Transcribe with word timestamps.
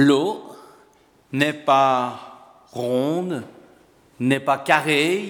L'eau 0.00 0.42
n'est 1.30 1.52
pas 1.52 2.18
ronde, 2.72 3.42
n'est 4.18 4.40
pas 4.40 4.56
carrée, 4.56 5.28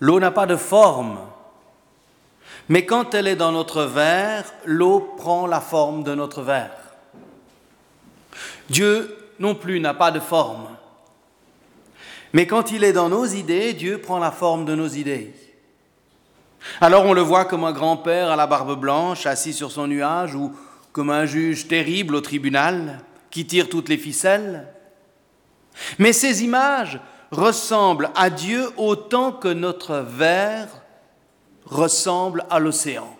l'eau 0.00 0.18
n'a 0.18 0.30
pas 0.30 0.46
de 0.46 0.56
forme. 0.56 1.18
Mais 2.70 2.86
quand 2.86 3.12
elle 3.12 3.28
est 3.28 3.36
dans 3.36 3.52
notre 3.52 3.82
verre, 3.82 4.50
l'eau 4.64 5.00
prend 5.18 5.46
la 5.46 5.60
forme 5.60 6.02
de 6.02 6.14
notre 6.14 6.40
verre. 6.40 6.78
Dieu 8.70 9.18
non 9.38 9.54
plus 9.54 9.80
n'a 9.80 9.92
pas 9.92 10.10
de 10.10 10.20
forme. 10.20 10.68
Mais 12.32 12.46
quand 12.46 12.70
il 12.70 12.84
est 12.84 12.94
dans 12.94 13.10
nos 13.10 13.26
idées, 13.26 13.74
Dieu 13.74 13.98
prend 13.98 14.18
la 14.18 14.30
forme 14.30 14.64
de 14.64 14.74
nos 14.74 14.88
idées. 14.88 15.34
Alors 16.80 17.04
on 17.04 17.12
le 17.12 17.20
voit 17.20 17.44
comme 17.44 17.64
un 17.64 17.72
grand-père 17.72 18.30
à 18.30 18.36
la 18.36 18.46
barbe 18.46 18.80
blanche, 18.80 19.26
assis 19.26 19.52
sur 19.52 19.70
son 19.72 19.88
nuage, 19.88 20.34
ou 20.34 20.56
comme 20.92 21.10
un 21.10 21.26
juge 21.26 21.68
terrible 21.68 22.14
au 22.14 22.22
tribunal, 22.22 23.02
qui 23.32 23.46
tire 23.46 23.68
toutes 23.68 23.88
les 23.88 23.98
ficelles. 23.98 24.68
Mais 25.98 26.12
ces 26.12 26.44
images 26.44 27.00
ressemblent 27.32 28.10
à 28.14 28.30
Dieu 28.30 28.68
autant 28.76 29.32
que 29.32 29.48
notre 29.48 29.96
verre 29.96 30.68
ressemble 31.64 32.44
à 32.50 32.60
l'océan. 32.60 33.16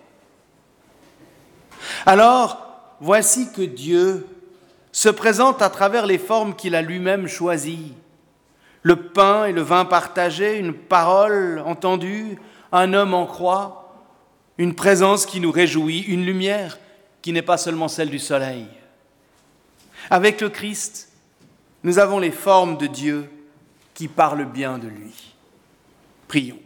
Alors, 2.07 2.95
voici 3.01 3.51
que 3.53 3.63
Dieu 3.63 4.27
se 4.93 5.09
présente 5.09 5.63
à 5.63 5.71
travers 5.71 6.07
les 6.07 6.19
formes 6.19 6.55
qu'il 6.55 6.75
a 6.75 6.83
lui-même 6.83 7.27
choisies. 7.27 7.95
Le 8.83 8.97
pain 8.97 9.47
et 9.47 9.53
le 9.53 9.63
vin 9.63 9.87
partagés, 9.87 10.59
une 10.59 10.75
parole 10.75 11.63
entendue, 11.65 12.39
un 12.71 12.93
homme 12.93 13.15
en 13.15 13.25
croix, 13.25 13.95
une 14.59 14.75
présence 14.75 15.25
qui 15.25 15.41
nous 15.41 15.53
réjouit, 15.53 16.01
une 16.01 16.27
lumière 16.27 16.79
qui 17.23 17.33
n'est 17.33 17.41
pas 17.41 17.57
seulement 17.57 17.89
celle 17.89 18.11
du 18.11 18.19
soleil. 18.19 18.67
Avec 20.11 20.41
le 20.41 20.49
Christ, 20.49 21.11
nous 21.85 21.99
avons 21.99 22.19
les 22.19 22.31
formes 22.31 22.79
de 22.79 22.87
Dieu 22.87 23.29
qui 23.95 24.09
parlent 24.09 24.51
bien 24.51 24.79
de 24.79 24.89
lui. 24.89 25.35
Prions. 26.29 26.59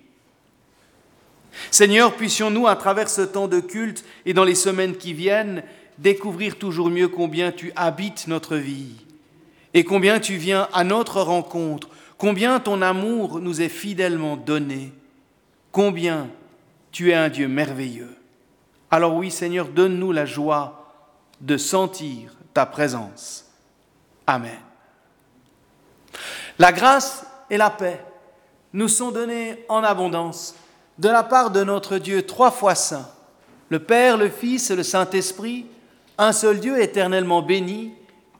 Seigneur, 1.70 2.14
puissions-nous, 2.14 2.66
à 2.66 2.76
travers 2.76 3.08
ce 3.08 3.22
temps 3.22 3.48
de 3.48 3.60
culte 3.60 4.04
et 4.24 4.34
dans 4.34 4.44
les 4.44 4.54
semaines 4.54 4.96
qui 4.96 5.12
viennent, 5.12 5.62
découvrir 5.98 6.58
toujours 6.58 6.90
mieux 6.90 7.08
combien 7.08 7.52
tu 7.52 7.72
habites 7.76 8.26
notre 8.26 8.56
vie 8.56 8.96
et 9.74 9.84
combien 9.84 10.20
tu 10.20 10.36
viens 10.36 10.68
à 10.72 10.84
notre 10.84 11.20
rencontre, 11.20 11.88
combien 12.18 12.60
ton 12.60 12.82
amour 12.82 13.40
nous 13.40 13.60
est 13.60 13.68
fidèlement 13.68 14.36
donné, 14.36 14.92
combien 15.72 16.28
tu 16.92 17.10
es 17.10 17.14
un 17.14 17.28
Dieu 17.28 17.48
merveilleux. 17.48 18.14
Alors 18.90 19.14
oui, 19.14 19.30
Seigneur, 19.30 19.68
donne-nous 19.68 20.12
la 20.12 20.24
joie 20.24 20.94
de 21.40 21.56
sentir 21.56 22.32
ta 22.56 22.64
présence. 22.64 23.44
Amen. 24.26 24.58
La 26.58 26.72
grâce 26.72 27.26
et 27.50 27.58
la 27.58 27.68
paix 27.68 28.02
nous 28.72 28.88
sont 28.88 29.10
données 29.10 29.66
en 29.68 29.84
abondance 29.84 30.54
de 30.98 31.10
la 31.10 31.22
part 31.22 31.50
de 31.50 31.62
notre 31.62 31.98
Dieu 31.98 32.24
trois 32.24 32.50
fois 32.50 32.74
saint, 32.74 33.10
le 33.68 33.78
Père, 33.78 34.16
le 34.16 34.30
Fils 34.30 34.70
et 34.70 34.76
le 34.76 34.84
Saint-Esprit, 34.84 35.66
un 36.16 36.32
seul 36.32 36.58
Dieu 36.58 36.80
éternellement 36.80 37.42
béni, 37.42 37.92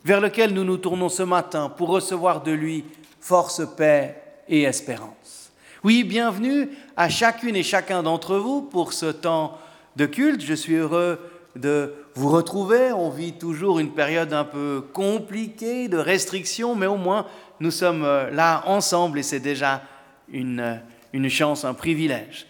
vers 0.03 0.23
lequel 0.23 0.55
nous 0.55 0.65
nous 0.65 0.79
tournons 0.79 1.11
ce 1.11 1.23
matin 1.23 1.69
pour 1.69 1.91
recevoir 1.91 2.43
de 2.43 2.53
lui 2.53 2.87
force, 3.21 3.61
paix 3.77 4.23
et 4.49 4.63
espérance. 4.63 5.51
Oui, 5.85 6.05
bienvenue 6.05 6.71
à 6.97 7.11
chacune 7.11 7.55
et 7.55 7.63
chacun 7.63 8.03
d'entre 8.03 8.37
vous 8.37 8.63
pour 8.63 8.95
ce 8.95 9.13
temps 9.13 9.59
de 9.97 10.07
culte. 10.07 10.41
Je 10.41 10.55
suis 10.55 10.77
heureux 10.77 11.19
de 11.55 11.93
vous 12.17 12.31
retrouver. 12.31 12.93
On 12.93 13.11
vit 13.11 13.35
toujours 13.35 13.79
une 13.79 13.93
période 13.93 14.33
un 14.33 14.45
peu 14.45 14.83
compliquée 14.93 15.89
de 15.89 15.99
restrictions, 15.99 16.75
mais 16.75 16.87
au 16.87 16.97
moins 16.97 17.27
nous 17.61 17.71
sommes 17.71 18.05
euh, 18.05 18.31
là 18.31 18.65
ensemble 18.67 19.19
et 19.19 19.23
c'est 19.23 19.41
déjà 19.41 19.83
une, 20.33 20.81
une 21.13 21.29
chance, 21.29 21.65
un 21.65 21.75
privilège. 21.75 22.47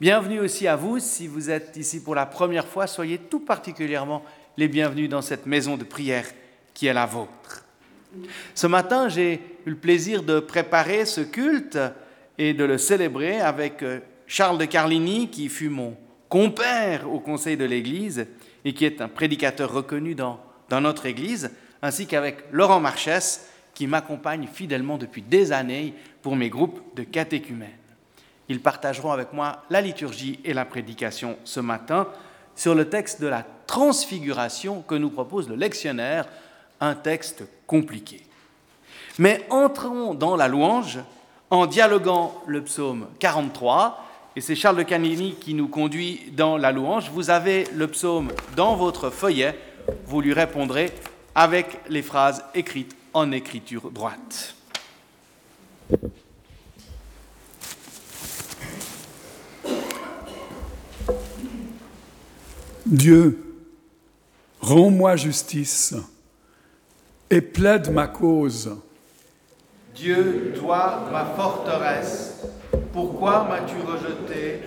Bienvenue 0.00 0.40
aussi 0.40 0.66
à 0.66 0.74
vous. 0.74 0.98
Si 0.98 1.28
vous 1.28 1.50
êtes 1.50 1.76
ici 1.76 2.02
pour 2.02 2.14
la 2.14 2.26
première 2.26 2.66
fois, 2.66 2.86
soyez 2.86 3.18
tout 3.18 3.40
particulièrement 3.40 4.24
les 4.56 4.68
bienvenus 4.68 5.08
dans 5.08 5.22
cette 5.22 5.46
maison 5.46 5.76
de 5.76 5.84
prière 5.84 6.26
qui 6.72 6.86
est 6.86 6.92
la 6.94 7.06
vôtre. 7.06 7.64
Ce 8.54 8.66
matin, 8.66 9.08
j'ai 9.08 9.34
eu 9.66 9.70
le 9.70 9.76
plaisir 9.76 10.22
de 10.22 10.40
préparer 10.40 11.04
ce 11.04 11.20
culte 11.20 11.78
et 12.38 12.54
de 12.54 12.64
le 12.64 12.78
célébrer 12.78 13.40
avec 13.40 13.82
euh, 13.82 14.00
Charles 14.26 14.58
de 14.58 14.64
Carligny, 14.64 15.28
qui 15.28 15.48
fut 15.48 15.68
mon 15.68 15.94
compère 16.28 17.12
au 17.12 17.20
conseil 17.20 17.56
de 17.56 17.64
l'Église 17.64 18.26
et 18.64 18.72
qui 18.72 18.84
est 18.84 19.00
un 19.00 19.08
prédicateur 19.08 19.72
reconnu 19.72 20.14
dans, 20.14 20.40
dans 20.68 20.80
notre 20.80 21.06
Église, 21.06 21.50
ainsi 21.82 22.06
qu'avec 22.06 22.44
Laurent 22.50 22.80
Marchès, 22.80 23.48
qui 23.74 23.86
m'accompagne 23.86 24.46
fidèlement 24.46 24.98
depuis 24.98 25.22
des 25.22 25.52
années 25.52 25.94
pour 26.22 26.36
mes 26.36 26.48
groupes 26.48 26.80
de 26.94 27.02
catéchumènes. 27.02 27.70
Ils 28.48 28.60
partageront 28.60 29.12
avec 29.12 29.32
moi 29.32 29.62
la 29.70 29.80
liturgie 29.80 30.38
et 30.44 30.54
la 30.54 30.64
prédication 30.64 31.36
ce 31.44 31.60
matin 31.60 32.08
sur 32.54 32.74
le 32.74 32.88
texte 32.88 33.20
de 33.20 33.26
la 33.26 33.44
transfiguration 33.66 34.82
que 34.82 34.94
nous 34.94 35.10
propose 35.10 35.48
le 35.48 35.56
lectionnaire, 35.56 36.26
un 36.80 36.94
texte 36.94 37.44
compliqué. 37.66 38.22
Mais 39.18 39.44
entrons 39.50 40.14
dans 40.14 40.36
la 40.36 40.48
louange 40.48 40.98
en 41.50 41.66
dialoguant 41.66 42.42
le 42.46 42.62
psaume 42.62 43.06
43, 43.18 44.04
et 44.36 44.40
c'est 44.40 44.54
Charles 44.54 44.76
de 44.76 44.82
Canini 44.82 45.34
qui 45.40 45.54
nous 45.54 45.68
conduit 45.68 46.32
dans 46.32 46.56
la 46.56 46.72
louange. 46.72 47.10
Vous 47.10 47.30
avez 47.30 47.64
le 47.74 47.86
psaume 47.86 48.32
dans 48.56 48.74
votre 48.74 49.10
feuillet, 49.10 49.58
vous 50.06 50.20
lui 50.20 50.32
répondrez 50.32 50.92
avec 51.34 51.80
les 51.88 52.02
phrases 52.02 52.44
écrites 52.54 52.96
en 53.12 53.30
écriture 53.32 53.90
droite. 53.90 54.56
Dieu, 62.86 63.56
rends-moi 64.60 65.16
justice 65.16 65.94
et 67.30 67.40
plaide 67.40 67.90
ma 67.90 68.06
cause. 68.06 68.76
Dieu, 69.94 70.52
toi, 70.56 71.08
ma 71.10 71.24
forteresse, 71.24 72.23
pourquoi 72.94 73.48
m'as-tu 73.48 73.74
rejeté? 73.84 74.60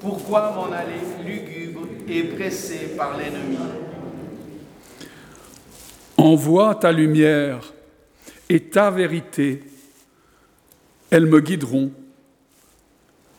Pourquoi 0.00 0.52
m'en 0.52 0.72
aller 0.72 1.02
lugubre 1.22 1.86
et 2.08 2.22
pressé 2.24 2.94
par 2.96 3.16
l'ennemi? 3.18 3.58
Envoie 6.16 6.74
ta 6.74 6.90
lumière 6.90 7.72
et 8.48 8.58
ta 8.58 8.90
vérité. 8.90 9.62
Elles 11.10 11.26
me 11.26 11.40
guideront. 11.40 11.92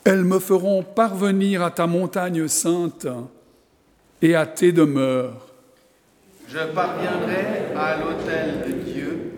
Elles 0.04 0.24
me 0.24 0.38
feront 0.38 0.84
parvenir 0.84 1.62
à 1.62 1.72
ta 1.72 1.88
montagne 1.88 2.46
sainte 2.46 3.08
et 4.22 4.36
à 4.36 4.46
tes 4.46 4.70
demeures. 4.70 5.48
Je 6.48 6.58
parviendrai 6.72 7.74
à 7.74 7.96
l'autel 7.96 8.64
de 8.68 8.92
Dieu, 8.92 9.32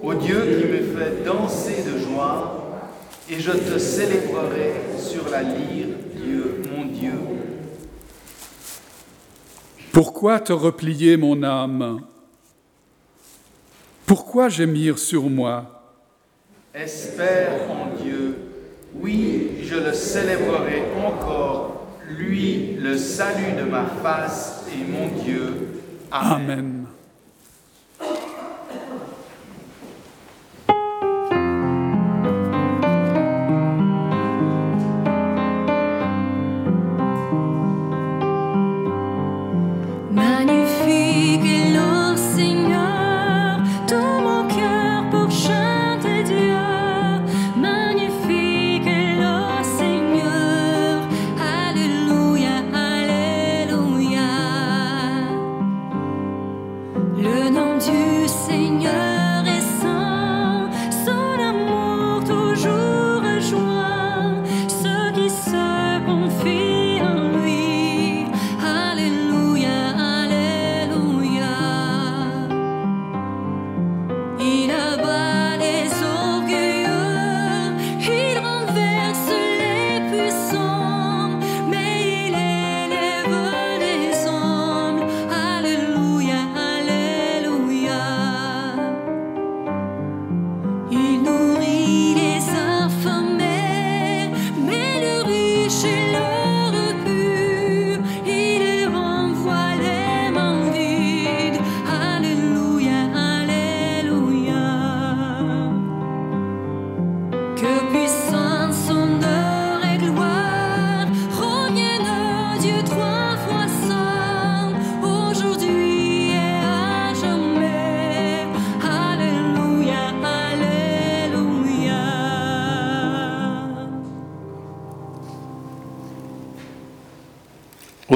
au 0.00 0.14
Dieu 0.14 0.40
qui 0.40 0.66
me 0.68 0.98
fait 0.98 1.22
danser 1.22 1.82
de 1.82 1.98
joie, 1.98 2.65
et 3.30 3.40
je 3.40 3.52
te 3.52 3.78
célébrerai 3.78 4.74
sur 4.98 5.28
la 5.28 5.42
lyre, 5.42 5.88
Dieu, 6.14 6.62
mon 6.74 6.86
Dieu. 6.86 7.12
Pourquoi 9.92 10.40
te 10.40 10.52
replier, 10.52 11.16
mon 11.16 11.42
âme? 11.42 12.02
Pourquoi 14.04 14.48
gémir 14.48 14.98
sur 14.98 15.24
moi? 15.24 15.82
Espère 16.74 17.70
en 17.70 18.02
Dieu, 18.02 18.36
oui, 18.94 19.58
je 19.62 19.76
le 19.76 19.92
célébrerai 19.92 20.82
encore 21.04 21.86
lui 22.08 22.76
le 22.78 22.96
salut 22.96 23.56
de 23.58 23.64
ma 23.68 23.84
face 24.02 24.64
et 24.72 24.84
mon 24.84 25.08
Dieu. 25.22 25.80
Amen. 26.10 26.75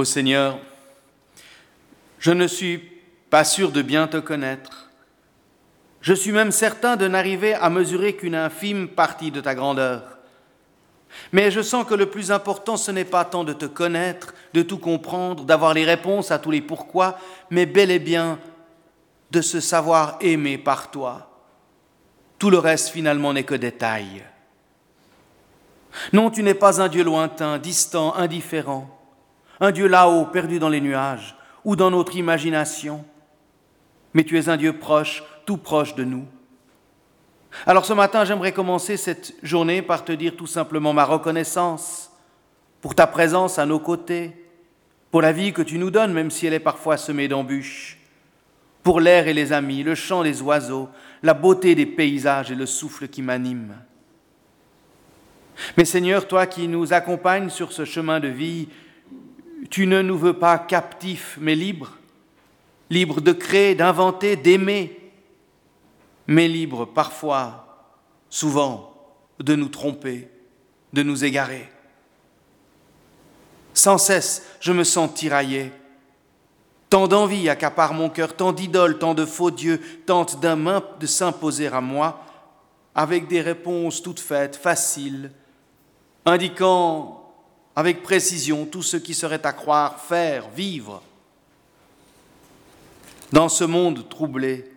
Ô 0.01 0.05
Seigneur, 0.07 0.59
je 2.19 2.31
ne 2.31 2.47
suis 2.47 2.79
pas 3.29 3.45
sûr 3.45 3.71
de 3.71 3.83
bien 3.83 4.07
te 4.07 4.17
connaître. 4.17 4.89
Je 6.01 6.15
suis 6.15 6.33
même 6.33 6.53
certain 6.53 6.97
de 6.97 7.07
n'arriver 7.07 7.53
à 7.53 7.69
mesurer 7.69 8.17
qu'une 8.17 8.35
infime 8.35 8.89
partie 8.89 9.31
de 9.31 9.43
ta 9.43 9.55
grandeur. 9.55 10.17
Mais 11.33 11.51
je 11.51 11.61
sens 11.61 11.87
que 11.87 11.93
le 11.93 12.07
plus 12.07 12.33
important, 12.33 12.79
ce 12.79 12.91
n'est 12.91 13.05
pas 13.05 13.27
tant 13.27 13.45
de 13.45 13.53
te 13.53 13.67
connaître, 13.67 14.33
de 14.55 14.63
tout 14.63 14.79
comprendre, 14.79 15.45
d'avoir 15.45 15.75
les 15.75 15.85
réponses 15.85 16.31
à 16.31 16.39
tous 16.39 16.51
les 16.51 16.63
pourquoi, 16.63 17.19
mais 17.51 17.67
bel 17.67 17.91
et 17.91 17.99
bien 17.99 18.39
de 19.31 19.43
se 19.43 19.61
savoir 19.61 20.17
aimer 20.23 20.57
par 20.57 20.91
toi. 20.91 21.31
Tout 22.39 22.49
le 22.49 22.59
reste 22.59 22.89
finalement 22.89 23.35
n'est 23.35 23.45
que 23.45 23.55
détail. 23.55 24.25
Non, 26.15 26.31
tu 26.31 26.43
n'es 26.43 26.55
pas 26.55 26.81
un 26.81 26.89
Dieu 26.89 27.05
lointain, 27.05 27.59
distant, 27.59 28.15
indifférent, 28.15 28.97
un 29.61 29.71
Dieu 29.71 29.87
là-haut, 29.87 30.25
perdu 30.27 30.59
dans 30.59 30.69
les 30.69 30.81
nuages 30.81 31.37
ou 31.65 31.77
dans 31.77 31.91
notre 31.91 32.17
imagination, 32.17 33.05
mais 34.15 34.25
tu 34.25 34.39
es 34.39 34.49
un 34.49 34.57
Dieu 34.57 34.73
proche, 34.79 35.23
tout 35.45 35.59
proche 35.59 35.95
de 35.95 36.05
nous. 36.05 36.27
Alors 37.67 37.85
ce 37.85 37.93
matin, 37.93 38.25
j'aimerais 38.25 38.53
commencer 38.53 38.97
cette 38.97 39.35
journée 39.43 39.83
par 39.83 40.05
te 40.05 40.13
dire 40.13 40.37
tout 40.37 40.47
simplement 40.47 40.93
ma 40.93 41.05
reconnaissance 41.05 42.11
pour 42.81 42.95
ta 42.95 43.07
présence 43.07 43.59
à 43.59 43.67
nos 43.67 43.79
côtés, 43.79 44.33
pour 45.11 45.21
la 45.21 45.33
vie 45.33 45.53
que 45.53 45.63
tu 45.63 45.79
nous 45.79 45.91
donnes, 45.91 46.13
même 46.13 46.31
si 46.31 46.47
elle 46.47 46.55
est 46.55 46.61
parfois 46.61 46.97
semée 46.97 47.29
d'embûches, 47.29 47.99
pour 48.83 49.01
l'air 49.01 49.29
et 49.29 49.35
les 49.35 49.53
amis, 49.53 49.83
le 49.83 49.95
chant 49.95 50.23
des 50.23 50.41
oiseaux, 50.41 50.89
la 51.23 51.35
beauté 51.35 51.75
des 51.75 51.87
paysages 51.87 52.51
et 52.51 52.55
le 52.55 52.67
souffle 52.67 53.09
qui 53.09 53.21
m'anime. 53.21 53.75
Mais 55.77 55.85
Seigneur, 55.85 56.27
toi 56.27 56.47
qui 56.47 56.69
nous 56.69 56.93
accompagnes 56.93 57.51
sur 57.51 57.73
ce 57.73 57.85
chemin 57.85 58.21
de 58.21 58.29
vie, 58.29 58.69
tu 59.69 59.87
ne 59.87 60.03
nous 60.03 60.17
veux 60.17 60.39
pas 60.39 60.59
captifs, 60.59 61.37
mais 61.41 61.55
libres, 61.55 61.99
libres 62.89 63.21
de 63.21 63.33
créer, 63.33 63.75
d'inventer, 63.75 64.37
d'aimer, 64.37 65.13
mais 66.27 66.49
libres 66.49 66.87
parfois, 66.87 67.89
souvent, 68.31 68.95
de 69.39 69.55
nous 69.55 69.69
tromper, 69.69 70.29
de 70.93 71.03
nous 71.03 71.25
égarer. 71.25 71.69
Sans 73.75 73.99
cesse, 73.99 74.47
je 74.61 74.73
me 74.73 74.85
sens 74.85 75.13
tiraillé. 75.15 75.73
Tant 76.89 77.07
d'envie 77.07 77.49
accapare 77.49 77.95
mon 77.95 78.11
cœur, 78.11 78.35
tant 78.35 78.53
d'idoles, 78.53 78.99
tant 78.99 79.15
de 79.15 79.25
faux 79.25 79.51
dieux 79.51 79.81
tentent 80.07 80.41
d'un 80.41 80.57
main 80.57 80.83
de 80.99 81.07
s'imposer 81.07 81.69
à 81.69 81.81
moi, 81.81 82.25
avec 82.95 83.29
des 83.29 83.41
réponses 83.41 84.03
toutes 84.03 84.21
faites, 84.21 84.57
faciles, 84.57 85.31
indiquant 86.27 87.20
avec 87.77 88.03
précision 88.03 88.67
tout 88.67 88.83
ce 88.83 88.97
qui 88.97 89.15
serait 89.15 89.47
à 89.47 89.53
croire, 89.53 90.01
faire, 90.01 90.49
vivre. 90.51 91.03
Dans 93.33 93.49
ce 93.49 93.65
monde 93.65 94.09
troublé, 94.09 94.71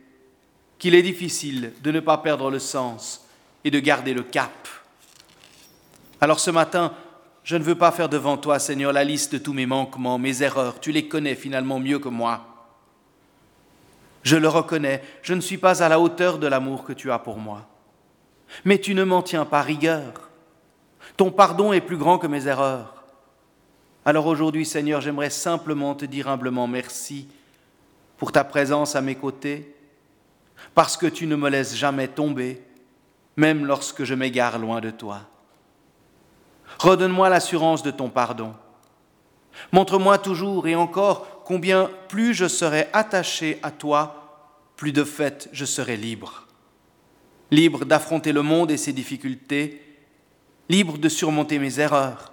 qu'il 0.78 0.96
est 0.96 1.02
difficile 1.02 1.74
de 1.82 1.92
ne 1.92 2.00
pas 2.02 2.18
perdre 2.18 2.52
le 2.52 2.60
sens 2.60 3.26
et 3.64 3.72
de 3.72 3.80
garder 3.80 4.14
le 4.14 4.24
cap. 4.24 4.68
Alors 6.20 6.40
ce 6.40 6.52
matin, 6.52 6.94
je 7.44 7.56
ne 7.56 7.64
veux 7.64 7.76
pas 7.76 7.92
faire 7.92 8.10
devant 8.10 8.38
toi, 8.38 8.60
Seigneur, 8.60 8.94
la 8.94 9.04
liste 9.04 9.34
de 9.34 9.38
tous 9.38 9.54
mes 9.54 9.66
manquements, 9.66 10.18
mes 10.18 10.44
erreurs. 10.44 10.80
Tu 10.80 10.92
les 10.92 11.08
connais 11.08 11.36
finalement 11.36 11.80
mieux 11.80 12.00
que 12.00 12.10
moi. 12.10 12.68
Je 14.24 14.38
le 14.38 14.48
reconnais, 14.48 15.04
je 15.22 15.34
ne 15.34 15.42
suis 15.42 15.58
pas 15.58 15.84
à 15.84 15.90
la 15.90 16.00
hauteur 16.00 16.38
de 16.38 16.48
l'amour 16.48 16.86
que 16.86 16.94
tu 16.94 17.12
as 17.12 17.20
pour 17.20 17.38
moi. 17.38 17.68
Mais 18.64 18.78
tu 18.78 18.94
ne 18.96 19.04
m'en 19.04 19.22
tiens 19.22 19.46
pas 19.46 19.62
rigueur. 19.62 20.30
Ton 21.18 21.32
pardon 21.32 21.74
est 21.74 21.82
plus 21.82 21.98
grand 21.98 22.18
que 22.18 22.28
mes 22.28 22.48
erreurs. 22.48 23.04
Alors 24.06 24.26
aujourd'hui, 24.26 24.66
Seigneur, 24.66 25.02
j'aimerais 25.02 25.30
simplement 25.30 25.96
te 25.96 26.06
dire 26.06 26.28
humblement 26.28 26.68
merci 26.68 27.28
pour 28.18 28.32
ta 28.32 28.44
présence 28.44 28.96
à 28.96 29.02
mes 29.02 29.16
côtés, 29.16 29.76
parce 30.74 30.98
que 30.98 31.08
tu 31.08 31.28
ne 31.28 31.36
me 31.36 31.50
laisses 31.50 31.76
jamais 31.76 32.08
tomber, 32.08 32.62
même 33.36 33.66
lorsque 33.66 34.04
je 34.04 34.14
m'égare 34.14 34.60
loin 34.60 34.82
de 34.82 34.90
toi. 34.90 35.22
Redonne-moi 36.80 37.30
l'assurance 37.30 37.84
de 37.84 37.92
ton 37.92 38.10
pardon. 38.10 38.54
Montre-moi 39.72 40.18
toujours 40.18 40.68
et 40.68 40.76
encore 40.76 41.44
combien 41.44 41.90
plus 42.08 42.34
je 42.34 42.48
serai 42.48 42.88
attaché 42.94 43.60
à 43.62 43.72
toi, 43.72 44.56
plus 44.76 44.92
de 44.92 45.04
fait 45.04 45.50
je 45.52 45.66
serai 45.66 45.96
libre. 45.98 46.48
Libre 47.52 47.86
d'affronter 47.86 48.32
le 48.32 48.42
monde 48.42 48.72
et 48.72 48.78
ses 48.78 48.94
difficultés, 48.94 49.83
libre 50.70 50.98
de 50.98 51.10
surmonter 51.10 51.60
mes 51.60 51.80
erreurs, 51.80 52.32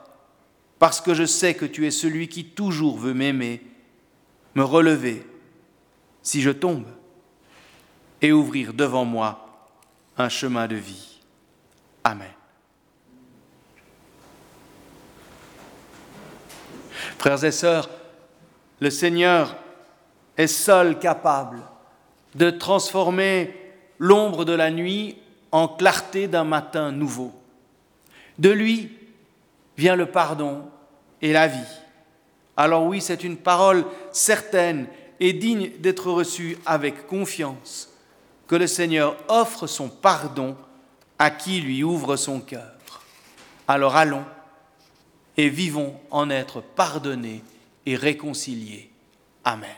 parce 0.79 1.01
que 1.01 1.15
je 1.15 1.25
sais 1.25 1.55
que 1.55 1.67
tu 1.67 1.87
es 1.87 1.91
celui 1.91 2.29
qui 2.29 2.45
toujours 2.45 2.99
veut 2.99 3.15
m'aimer, 3.15 3.63
me 4.55 4.65
relever 4.65 5.27
si 6.23 6.41
je 6.41 6.51
tombe 6.51 6.87
et 8.23 8.33
ouvrir 8.33 8.73
devant 8.73 9.05
moi 9.05 9.69
un 10.17 10.29
chemin 10.29 10.67
de 10.67 10.77
vie. 10.77 11.21
Amen. 12.05 12.33
Frères 17.19 17.45
et 17.45 17.53
sœurs, 17.53 17.91
le 18.81 18.91
Seigneur 18.91 19.57
est 20.37 20.47
seul 20.47 20.99
capable 20.99 21.63
de 22.35 22.51
transformer 22.51 23.55
l'ombre 23.99 24.45
de 24.45 24.53
la 24.53 24.71
nuit 24.71 25.19
en 25.53 25.69
clarté 25.69 26.29
d'un 26.29 26.45
matin 26.45 26.93
nouveau. 26.93 27.40
De 28.41 28.49
lui 28.49 28.91
vient 29.77 29.97
le 29.97 30.07
pardon 30.07 30.65
et 31.21 31.33
la 31.33 31.47
vie. 31.47 31.59
Alors 32.57 32.85
oui, 32.85 33.03
c'est 33.03 33.23
une 33.23 33.37
parole 33.37 33.85
certaine 34.13 34.87
et 35.21 35.35
digne 35.35 35.71
d'être 35.79 36.11
reçue 36.11 36.57
avec 36.65 37.07
confiance 37.07 37.91
que 38.47 38.57
le 38.57 38.67
Seigneur 38.67 39.17
offre 39.29 39.67
son 39.67 39.91
pardon 39.91 40.57
à 41.19 41.31
qui 41.31 41.61
lui 41.61 41.85
ouvre 41.85 42.17
son 42.17 42.41
cœur. 42.41 42.73
Alors 43.69 43.95
allons 43.95 44.25
et 45.37 45.51
vivons 45.51 45.95
en 46.11 46.31
être 46.31 46.63
pardonnés 46.63 47.45
et 47.85 47.95
réconciliés. 47.95 48.91
Amen. 49.45 49.69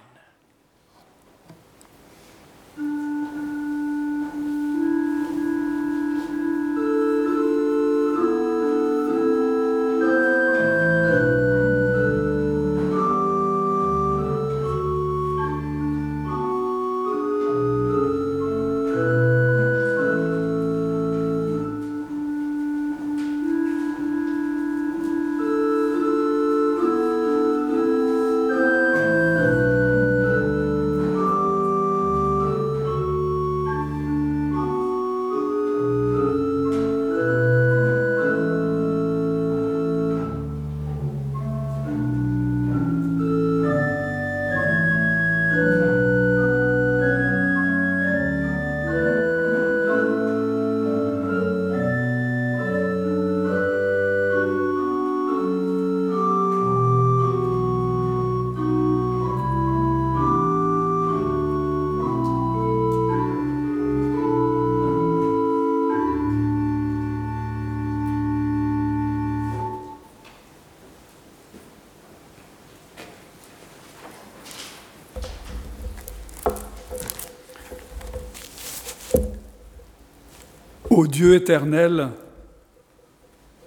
Ô 80.94 81.06
Dieu 81.06 81.34
éternel, 81.34 82.10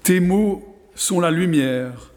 tes 0.04 0.20
mots 0.20 0.78
sont 0.94 1.20
la 1.20 1.32
lumière 1.32 2.12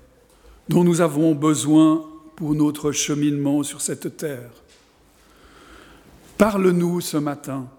dont 0.68 0.84
nous 0.84 1.00
avons 1.00 1.34
besoin 1.34 2.04
pour 2.36 2.54
notre 2.54 2.92
cheminement 2.92 3.62
sur 3.62 3.80
cette 3.80 4.18
terre. 4.18 4.50
Parle-nous 6.36 7.00
ce 7.00 7.16
matin 7.16 7.70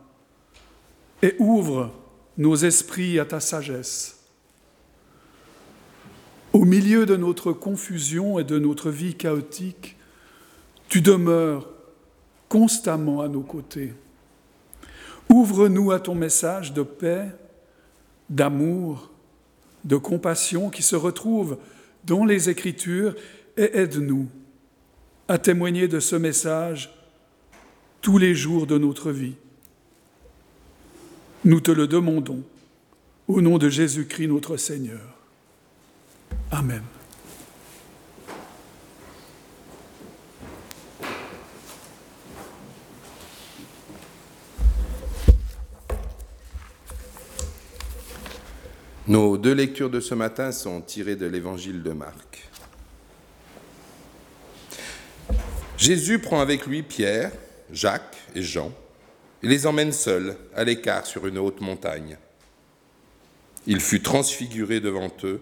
et 1.21 1.35
ouvre 1.37 1.91
nos 2.39 2.55
esprits 2.55 3.19
à 3.19 3.25
ta 3.25 3.39
sagesse. 3.39 4.23
Au 6.51 6.65
milieu 6.65 7.05
de 7.05 7.15
notre 7.15 7.53
confusion 7.53 8.39
et 8.39 8.43
de 8.43 8.57
notre 8.57 8.89
vie 8.89 9.13
chaotique, 9.13 9.97
tu 10.87 11.01
demeures 11.01 11.69
constamment 12.47 13.21
à 13.21 13.27
nos 13.27 13.43
côtés. 13.43 13.93
Ouvre-nous 15.29 15.91
à 15.91 15.99
ton 15.99 16.15
message 16.15 16.73
de 16.73 16.81
paix, 16.81 17.27
d'amour, 18.29 19.11
de 19.85 19.95
compassion 19.95 20.69
qui 20.69 20.83
se 20.83 20.95
retrouve 20.95 21.57
dans 22.03 22.25
les 22.25 22.49
Écritures 22.49 23.15
et 23.57 23.77
aide-nous 23.77 24.27
à 25.27 25.37
témoigner 25.37 25.87
de 25.87 25.99
ce 25.99 26.15
message 26.15 26.93
tous 28.01 28.17
les 28.17 28.33
jours 28.33 28.65
de 28.65 28.77
notre 28.77 29.11
vie. 29.11 29.35
Nous 31.45 31.61
te 31.61 31.71
le 31.71 31.87
demandons 31.87 32.43
au 33.27 33.41
nom 33.41 33.57
de 33.57 33.69
Jésus-Christ 33.69 34.27
notre 34.27 34.57
Seigneur. 34.57 34.99
Amen. 36.51 36.81
Nos 49.09 49.39
deux 49.39 49.53
lectures 49.53 49.89
de 49.89 50.01
ce 50.01 50.13
matin 50.13 50.51
sont 50.51 50.81
tirées 50.81 51.15
de 51.15 51.25
l'évangile 51.25 51.81
de 51.81 51.93
Marc. 51.93 52.47
Jésus 55.77 56.19
prend 56.19 56.41
avec 56.41 56.67
lui 56.67 56.83
Pierre, 56.83 57.31
Jacques 57.71 58.17
et 58.35 58.43
Jean 58.43 58.71
et 59.41 59.47
les 59.47 59.65
emmène 59.65 59.93
seuls 59.93 60.37
à 60.55 60.63
l'écart 60.63 61.07
sur 61.07 61.25
une 61.25 61.39
haute 61.39 61.59
montagne. 61.59 62.19
Il 63.65 63.79
fut 63.81 64.03
transfiguré 64.03 64.79
devant 64.79 65.09
eux 65.23 65.41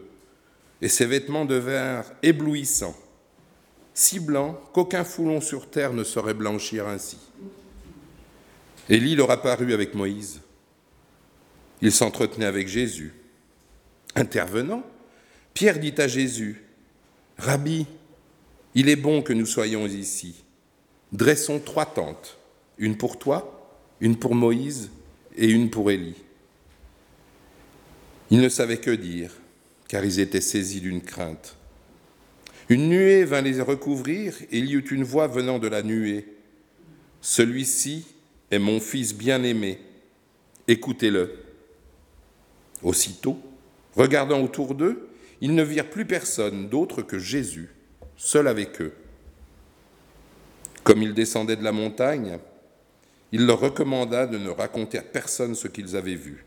et 0.82 0.88
ses 0.88 1.06
vêtements 1.06 1.44
devinrent 1.44 2.10
éblouissants, 2.24 2.96
si 3.94 4.22
blancs 4.22 4.58
qu'aucun 4.72 5.04
foulon 5.04 5.42
sur 5.42 5.70
terre 5.70 5.92
ne 5.92 6.06
saurait 6.06 6.34
blanchir 6.34 6.88
ainsi. 6.88 7.18
Élie 8.88 9.18
leur 9.18 9.30
apparut 9.30 9.74
avec 9.74 9.94
Moïse. 9.94 10.40
Il 11.82 11.92
s'entretenait 11.92 12.46
avec 12.46 12.70
Jésus. 12.70 13.14
Intervenant, 14.18 14.84
Pierre 15.54 15.78
dit 15.78 15.94
à 16.00 16.08
Jésus, 16.08 16.64
Rabbi, 17.38 17.86
il 18.74 18.90
est 18.90 18.96
bon 18.96 19.22
que 19.22 19.32
nous 19.32 19.46
soyons 19.46 19.86
ici. 19.86 20.44
Dressons 21.12 21.60
trois 21.60 21.86
tentes, 21.86 22.40
une 22.80 22.98
pour 22.98 23.20
toi, 23.20 23.70
une 24.02 24.18
pour 24.18 24.34
Moïse 24.34 24.90
et 25.38 25.48
une 25.48 25.70
pour 25.70 25.92
Élie. 25.92 26.16
Ils 28.32 28.42
ne 28.42 28.50
savaient 28.50 28.80
que 28.80 28.90
dire, 28.90 29.32
car 29.88 30.04
ils 30.04 30.20
étaient 30.20 30.42
saisis 30.42 30.82
d'une 30.82 31.02
crainte. 31.02 31.56
Une 32.70 32.90
nuée 32.90 33.24
vint 33.24 33.42
les 33.42 33.62
recouvrir, 33.62 34.36
et 34.52 34.58
il 34.58 34.66
y 34.66 34.74
eut 34.74 34.90
une 34.90 35.04
voix 35.04 35.28
venant 35.28 35.60
de 35.60 35.68
la 35.68 35.84
nuée. 35.84 36.26
Celui-ci 37.22 38.08
est 38.50 38.58
mon 38.58 38.80
fils 38.80 39.14
bien-aimé, 39.14 39.80
écoutez-le. 40.68 41.38
Aussitôt, 42.82 43.40
regardant 43.98 44.42
autour 44.42 44.76
d'eux, 44.76 45.10
ils 45.42 45.56
ne 45.56 45.64
virent 45.64 45.90
plus 45.90 46.06
personne 46.06 46.70
d'autre 46.70 47.02
que 47.02 47.20
Jésus, 47.20 47.70
seul 48.16 48.48
avec 48.48 48.82
eux. 48.82 48.94
Comme 50.84 51.02
ils 51.02 51.14
descendaient 51.14 51.58
de 51.58 51.64
la 51.64 51.72
montagne, 51.72 52.40
il 53.32 53.46
leur 53.46 53.60
recommanda 53.60 54.26
de 54.26 54.38
ne 54.38 54.50
raconter 54.50 54.98
à 54.98 55.04
personne 55.04 55.56
ce 55.56 55.68
qu'ils 55.68 55.96
avaient 55.96 56.16
vu, 56.16 56.46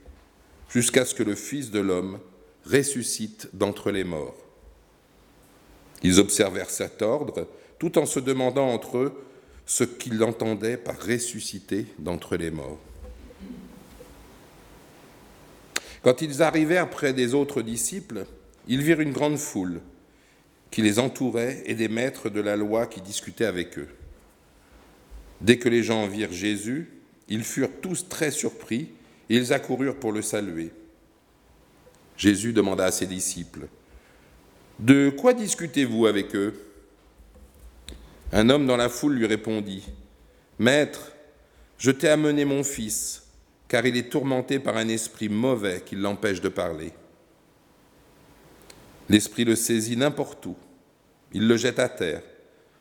jusqu'à 0.70 1.04
ce 1.04 1.14
que 1.14 1.22
le 1.22 1.34
Fils 1.34 1.70
de 1.70 1.80
l'homme 1.80 2.20
ressuscite 2.64 3.50
d'entre 3.52 3.90
les 3.90 4.04
morts. 4.04 4.36
Ils 6.02 6.18
observèrent 6.18 6.70
cet 6.70 7.02
ordre, 7.02 7.48
tout 7.78 7.98
en 7.98 8.06
se 8.06 8.20
demandant 8.20 8.68
entre 8.68 8.98
eux 8.98 9.24
ce 9.66 9.84
qu'ils 9.84 10.24
entendaient 10.24 10.76
par 10.76 10.98
ressusciter 10.98 11.86
d'entre 11.98 12.36
les 12.36 12.50
morts. 12.50 12.78
Quand 16.02 16.22
ils 16.22 16.42
arrivèrent 16.42 16.88
près 16.88 17.12
des 17.12 17.34
autres 17.34 17.62
disciples, 17.62 18.24
ils 18.68 18.82
virent 18.82 19.00
une 19.00 19.12
grande 19.12 19.38
foule 19.38 19.80
qui 20.70 20.82
les 20.82 20.98
entourait 20.98 21.62
et 21.66 21.74
des 21.74 21.88
maîtres 21.88 22.30
de 22.30 22.40
la 22.40 22.56
loi 22.56 22.86
qui 22.86 23.00
discutaient 23.00 23.44
avec 23.44 23.78
eux. 23.78 23.88
Dès 25.40 25.58
que 25.58 25.68
les 25.68 25.82
gens 25.82 26.06
virent 26.06 26.32
Jésus, 26.32 26.90
ils 27.28 27.44
furent 27.44 27.80
tous 27.80 28.08
très 28.08 28.30
surpris 28.30 28.90
et 29.28 29.36
ils 29.36 29.52
accoururent 29.52 29.96
pour 29.96 30.12
le 30.12 30.22
saluer. 30.22 30.70
Jésus 32.16 32.52
demanda 32.52 32.84
à 32.84 32.92
ses 32.92 33.06
disciples, 33.06 33.66
De 34.78 35.10
quoi 35.10 35.32
discutez-vous 35.32 36.06
avec 36.06 36.34
eux? 36.36 36.54
Un 38.32 38.48
homme 38.48 38.66
dans 38.66 38.76
la 38.76 38.88
foule 38.88 39.14
lui 39.14 39.26
répondit, 39.26 39.84
Maître, 40.58 41.12
je 41.78 41.90
t'ai 41.90 42.08
amené 42.08 42.44
mon 42.44 42.62
fils, 42.62 43.19
car 43.70 43.86
il 43.86 43.96
est 43.96 44.10
tourmenté 44.10 44.58
par 44.58 44.76
un 44.76 44.88
esprit 44.88 45.28
mauvais 45.28 45.80
qui 45.86 45.94
l'empêche 45.94 46.40
de 46.40 46.48
parler. 46.48 46.92
L'esprit 49.08 49.44
le 49.44 49.54
saisit 49.54 49.96
n'importe 49.96 50.44
où. 50.44 50.56
Il 51.32 51.46
le 51.46 51.56
jette 51.56 51.78
à 51.78 51.88
terre. 51.88 52.22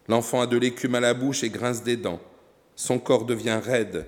L'enfant 0.07 0.41
a 0.41 0.47
de 0.47 0.57
l'écume 0.57 0.95
à 0.95 0.99
la 0.99 1.13
bouche 1.13 1.43
et 1.43 1.51
grince 1.51 1.83
des 1.83 1.95
dents. 1.95 2.19
Son 2.75 2.97
corps 2.97 3.25
devient 3.25 3.59
raide. 3.63 4.07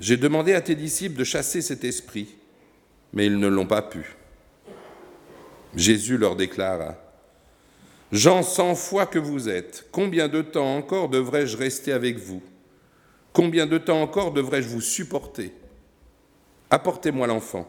J'ai 0.00 0.16
demandé 0.16 0.54
à 0.54 0.60
tes 0.60 0.74
disciples 0.74 1.20
de 1.20 1.22
chasser 1.22 1.62
cet 1.62 1.84
esprit, 1.84 2.34
mais 3.12 3.26
ils 3.26 3.38
ne 3.38 3.46
l'ont 3.46 3.68
pas 3.68 3.82
pu. 3.82 4.16
Jésus 5.76 6.18
leur 6.18 6.34
déclara, 6.34 6.96
Jean 8.10 8.42
cent 8.42 8.74
fois 8.74 9.06
que 9.06 9.20
vous 9.20 9.48
êtes, 9.48 9.86
combien 9.92 10.26
de 10.26 10.42
temps 10.42 10.74
encore 10.76 11.10
devrais-je 11.10 11.56
rester 11.56 11.92
avec 11.92 12.18
vous? 12.18 12.42
Combien 13.32 13.66
de 13.66 13.78
temps 13.78 14.02
encore 14.02 14.32
devrais-je 14.32 14.68
vous 14.68 14.80
supporter? 14.80 15.52
Apportez-moi 16.70 17.26
l'enfant. 17.26 17.68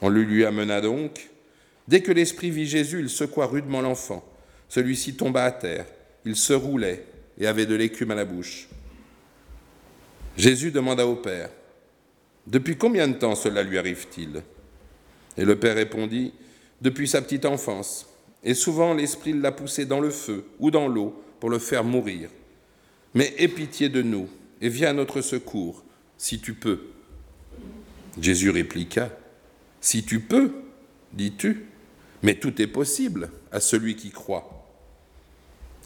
On 0.00 0.08
le 0.08 0.22
lui 0.22 0.44
amena 0.44 0.80
donc. 0.80 1.30
Dès 1.88 2.00
que 2.00 2.12
l'esprit 2.12 2.50
vit 2.50 2.66
Jésus, 2.66 3.00
il 3.00 3.10
secoua 3.10 3.46
rudement 3.46 3.80
l'enfant. 3.80 4.24
Celui-ci 4.68 5.14
tomba 5.14 5.44
à 5.44 5.52
terre. 5.52 5.86
Il 6.24 6.36
se 6.36 6.52
roulait 6.52 7.04
et 7.38 7.46
avait 7.46 7.66
de 7.66 7.74
l'écume 7.74 8.10
à 8.12 8.14
la 8.14 8.24
bouche. 8.24 8.68
Jésus 10.36 10.70
demanda 10.70 11.06
au 11.06 11.16
Père, 11.16 11.50
Depuis 12.46 12.76
combien 12.76 13.08
de 13.08 13.14
temps 13.14 13.34
cela 13.34 13.62
lui 13.62 13.78
arrive-t-il? 13.78 14.42
Et 15.36 15.44
le 15.44 15.58
Père 15.58 15.74
répondit, 15.74 16.32
Depuis 16.80 17.08
sa 17.08 17.22
petite 17.22 17.44
enfance. 17.44 18.08
Et 18.44 18.54
souvent 18.54 18.94
l'Esprit 18.94 19.32
l'a 19.32 19.52
poussé 19.52 19.84
dans 19.84 20.00
le 20.00 20.10
feu 20.10 20.46
ou 20.58 20.70
dans 20.70 20.88
l'eau 20.88 21.22
pour 21.38 21.50
le 21.50 21.58
faire 21.58 21.84
mourir. 21.84 22.30
Mais 23.14 23.34
aie 23.38 23.48
pitié 23.48 23.88
de 23.88 24.02
nous 24.02 24.28
et 24.60 24.68
viens 24.68 24.90
à 24.90 24.94
notre 24.94 25.20
secours, 25.20 25.84
si 26.16 26.40
tu 26.40 26.54
peux. 26.54 26.91
Jésus 28.20 28.50
répliqua, 28.50 29.10
Si 29.80 30.04
tu 30.04 30.20
peux, 30.20 30.52
dis-tu, 31.12 31.66
mais 32.22 32.34
tout 32.36 32.60
est 32.60 32.66
possible 32.66 33.30
à 33.50 33.60
celui 33.60 33.96
qui 33.96 34.10
croit. 34.10 34.66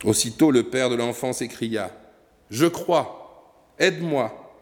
Aussitôt 0.05 0.51
le 0.51 0.65
père 0.65 0.91
de 0.91 0.97
l'enfant 0.97 1.33
s'écria, 1.33 1.91
Je 2.51 2.67
crois, 2.67 3.55
aide-moi, 3.79 4.55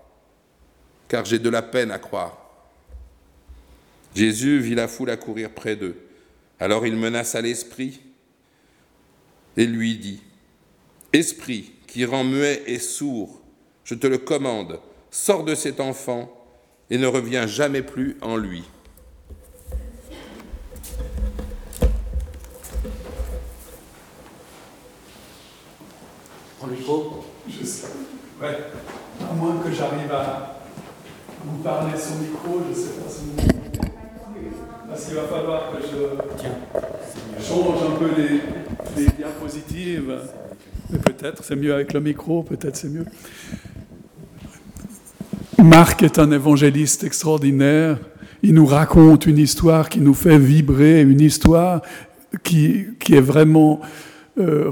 car 1.08 1.24
j'ai 1.24 1.38
de 1.38 1.50
la 1.50 1.62
peine 1.62 1.90
à 1.90 1.98
croire. 1.98 2.38
Jésus 4.14 4.60
vit 4.60 4.74
la 4.74 4.88
foule 4.88 5.10
accourir 5.10 5.50
près 5.50 5.76
d'eux. 5.76 5.96
Alors 6.60 6.86
il 6.86 6.96
menaça 6.96 7.40
l'esprit 7.40 8.00
et 9.56 9.66
lui 9.66 9.96
dit, 9.98 10.22
Esprit 11.12 11.72
qui 11.86 12.04
rend 12.04 12.24
muet 12.24 12.62
et 12.66 12.78
sourd, 12.78 13.40
je 13.84 13.94
te 13.94 14.06
le 14.06 14.18
commande, 14.18 14.80
sors 15.10 15.44
de 15.44 15.54
cet 15.54 15.80
enfant 15.80 16.43
et 16.94 16.98
ne 16.98 17.08
revient 17.08 17.44
jamais 17.48 17.82
plus 17.82 18.16
en 18.22 18.36
lui. 18.36 18.62
Prends 26.56 26.68
le 26.68 26.76
micro 26.76 27.24
Je 27.48 27.66
sais. 27.66 27.88
Ouais. 28.40 28.58
À 29.28 29.34
moins 29.34 29.56
que 29.56 29.72
j'arrive 29.72 30.12
à 30.12 30.60
vous 31.44 31.62
parler 31.64 31.98
sans 31.98 32.20
micro, 32.20 32.60
je 32.64 32.70
ne 32.70 32.86
sais 32.86 32.92
pas 32.92 33.10
si 33.10 33.22
vous 33.24 33.80
Parce 34.88 35.04
qu'il 35.06 35.16
va 35.16 35.22
falloir 35.22 35.72
que 35.72 35.78
je 35.82 37.42
change 37.44 37.82
un 37.82 37.96
peu 37.96 38.10
les, 38.16 39.02
les 39.02 39.10
diapositives. 39.10 40.16
Mais 40.90 40.98
peut-être 41.00 41.42
c'est 41.42 41.56
mieux 41.56 41.74
avec 41.74 41.92
le 41.92 41.98
micro, 41.98 42.44
peut-être 42.44 42.76
c'est 42.76 42.88
mieux. 42.88 43.06
Marc 45.64 46.02
est 46.02 46.18
un 46.18 46.30
évangéliste 46.30 47.04
extraordinaire. 47.04 47.98
Il 48.42 48.52
nous 48.52 48.66
raconte 48.66 49.24
une 49.24 49.38
histoire 49.38 49.88
qui 49.88 50.00
nous 50.00 50.12
fait 50.12 50.36
vibrer, 50.36 51.00
une 51.00 51.22
histoire 51.22 51.80
qui, 52.42 52.84
qui 53.00 53.14
est 53.14 53.22
vraiment... 53.22 53.80
Euh, 54.38 54.70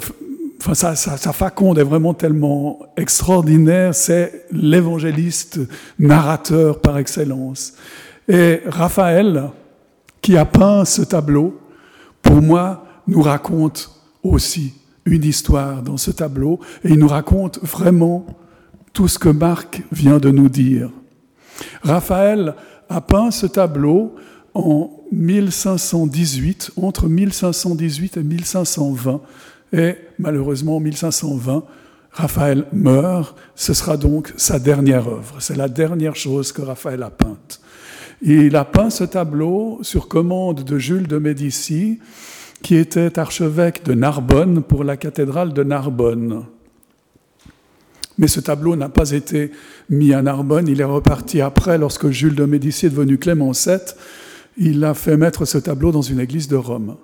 enfin, 0.60 0.74
sa, 0.74 0.94
sa, 0.94 1.32
faconde 1.32 1.78
est 1.78 1.82
vraiment 1.82 2.12
tellement 2.12 2.80
extraordinaire. 2.98 3.94
C'est 3.94 4.44
l'évangéliste 4.52 5.60
narrateur 5.98 6.78
par 6.82 6.98
excellence. 6.98 7.72
Et 8.28 8.60
Raphaël, 8.66 9.44
qui 10.20 10.36
a 10.36 10.44
peint 10.44 10.84
ce 10.84 11.00
tableau, 11.00 11.58
pour 12.20 12.42
moi, 12.42 12.84
nous 13.06 13.22
raconte 13.22 13.90
aussi 14.22 14.74
une 15.06 15.24
histoire 15.24 15.82
dans 15.82 15.96
ce 15.96 16.10
tableau 16.10 16.60
et 16.84 16.90
il 16.90 16.98
nous 16.98 17.08
raconte 17.08 17.60
vraiment 17.62 18.26
tout 18.92 19.08
ce 19.08 19.18
que 19.18 19.28
Marc 19.28 19.82
vient 19.92 20.18
de 20.18 20.30
nous 20.30 20.48
dire. 20.48 20.90
Raphaël 21.82 22.54
a 22.88 23.00
peint 23.00 23.30
ce 23.30 23.46
tableau 23.46 24.14
en 24.54 24.90
1518, 25.12 26.72
entre 26.76 27.08
1518 27.08 28.16
et 28.18 28.22
1520, 28.22 29.20
et 29.72 29.96
malheureusement 30.18 30.76
en 30.76 30.80
1520, 30.80 31.64
Raphaël 32.10 32.66
meurt, 32.72 33.36
ce 33.54 33.72
sera 33.72 33.96
donc 33.96 34.34
sa 34.36 34.58
dernière 34.58 35.08
œuvre, 35.08 35.36
c'est 35.38 35.56
la 35.56 35.68
dernière 35.68 36.14
chose 36.14 36.52
que 36.52 36.60
Raphaël 36.60 37.02
a 37.02 37.10
peinte. 37.10 37.60
Il 38.20 38.54
a 38.56 38.64
peint 38.64 38.90
ce 38.90 39.04
tableau 39.04 39.78
sur 39.82 40.08
commande 40.08 40.62
de 40.62 40.78
Jules 40.78 41.08
de 41.08 41.18
Médicis, 41.18 42.00
qui 42.62 42.76
était 42.76 43.18
archevêque 43.18 43.84
de 43.84 43.94
Narbonne 43.94 44.62
pour 44.62 44.84
la 44.84 44.96
cathédrale 44.96 45.52
de 45.52 45.64
Narbonne. 45.64 46.44
Mais 48.18 48.28
ce 48.28 48.40
tableau 48.40 48.76
n'a 48.76 48.88
pas 48.88 49.10
été 49.12 49.50
mis 49.88 50.12
à 50.12 50.22
Narbonne, 50.22 50.68
il 50.68 50.80
est 50.80 50.84
reparti 50.84 51.40
après, 51.40 51.78
lorsque 51.78 52.10
Jules 52.10 52.34
de 52.34 52.44
Médicis 52.44 52.86
est 52.86 52.90
devenu 52.90 53.18
Clément 53.18 53.52
VII, 53.52 53.78
il 54.58 54.84
a 54.84 54.94
fait 54.94 55.16
mettre 55.16 55.44
ce 55.44 55.58
tableau 55.58 55.92
dans 55.92 56.02
une 56.02 56.20
église 56.20 56.48
de 56.48 56.56
Rome. 56.56 56.96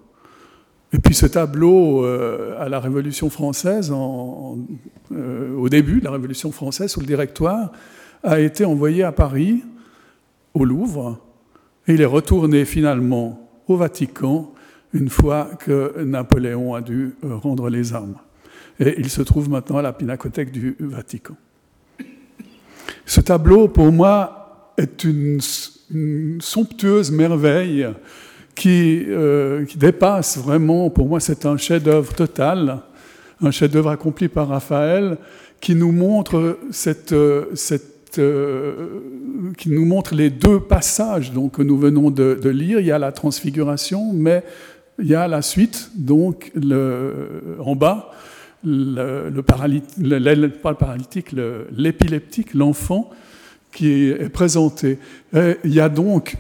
Et 0.93 0.99
puis 0.99 1.15
ce 1.15 1.27
tableau, 1.27 2.05
euh, 2.05 2.55
à 2.59 2.69
la 2.69 2.81
Révolution 2.81 3.29
française, 3.29 3.93
euh, 3.93 5.57
au 5.57 5.69
début 5.69 6.01
de 6.01 6.05
la 6.05 6.13
Révolution 6.13 6.51
française, 6.51 6.91
sous 6.91 7.01
le 7.01 7.07
directoire, 7.07 7.73
a 8.23 8.41
été 8.41 8.65
envoyé 8.65 9.03
à 9.03 9.13
Paris, 9.13 9.63
au 10.55 10.65
Louvre, 10.65 11.19
et 11.87 11.95
il 11.95 12.01
est 12.01 12.07
retourné 12.07 12.65
finalement 12.65 13.49
au 13.67 13.77
Vatican 13.77 14.53
une 14.95 15.11
fois 15.11 15.51
que 15.59 16.03
Napoléon 16.03 16.75
a 16.75 16.81
dû 16.81 17.15
euh, 17.25 17.37
rendre 17.37 17.69
les 17.69 17.93
armes. 17.93 18.17
Et 18.81 18.95
il 18.99 19.09
se 19.09 19.23
trouve 19.23 19.51
maintenant 19.51 19.79
à 19.79 19.83
la 19.83 19.93
Pinacothèque 19.93 20.53
du 20.53 20.77
Vatican. 20.79 21.35
Ce 23.05 23.21
tableau, 23.21 23.69
pour 23.69 23.91
moi, 23.91 24.73
est 24.77 25.05
une, 25.05 25.41
somptueuse 26.41 27.11
merveille 27.11 27.89
qui, 28.55 29.05
euh, 29.09 29.65
qui, 29.65 29.79
dépasse 29.79 30.37
vraiment, 30.37 30.91
pour 30.91 31.09
moi, 31.09 31.19
c'est 31.19 31.47
un 31.47 31.57
chef-d'œuvre 31.57 32.13
total, 32.15 32.81
un 33.41 33.51
chef-d'œuvre 33.51 33.89
accompli 33.89 34.29
par 34.29 34.49
Raphaël, 34.49 35.17
qui 35.61 35.75
nous 35.75 35.93
montre 35.93 36.59
euh, 36.77 37.47
montre 39.67 40.15
les 40.15 40.31
deux 40.31 40.61
passages 40.61 41.33
donc, 41.33 41.53
que 41.53 41.63
nous 41.63 41.79
venons 41.79 42.11
de, 42.11 42.49
lire. 42.49 42.81
Il 42.81 42.87
y 42.87 42.93
a 42.93 42.99
la 42.99 43.13
transfiguration, 43.13 44.13
mais 44.13 44.45
il 44.99 45.07
y 45.07 45.15
a 45.15 45.27
la 45.29 45.43
suite, 45.43 45.91
donc 45.97 46.53
en 47.61 47.77
bas, 47.77 48.11
le, 48.65 49.31
le, 49.31 49.43
pas 49.43 49.67
le 49.67 50.77
paralytique, 50.77 51.35
l'épileptique, 51.77 52.55
l'enfant 52.55 53.11
qui 53.73 54.09
est 54.09 54.29
présenté. 54.29 54.99
il 55.35 55.73
y 55.73 55.81
a 55.81 55.89
donc 55.89 56.37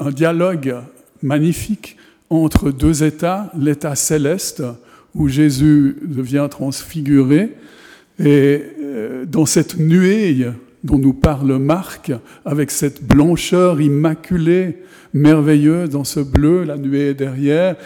un 0.00 0.10
dialogue 0.10 0.76
magnifique 1.22 1.96
entre 2.30 2.70
deux 2.70 3.04
états, 3.04 3.52
l'état 3.58 3.94
céleste, 3.94 4.62
où 5.14 5.28
Jésus 5.28 5.96
devient 6.02 6.48
transfiguré, 6.50 7.50
et 8.18 8.62
euh, 8.82 9.24
dans 9.26 9.46
cette 9.46 9.78
nuée 9.78 10.46
dont 10.84 10.98
nous 10.98 11.12
parle 11.12 11.58
Marc, 11.58 12.12
avec 12.44 12.70
cette 12.70 13.04
blancheur 13.04 13.80
immaculée 13.80 14.78
merveilleux 15.12 15.88
dans 15.88 16.04
ce 16.04 16.20
bleu, 16.20 16.64
la 16.64 16.76
nuée 16.76 17.14
derrière, 17.14 17.76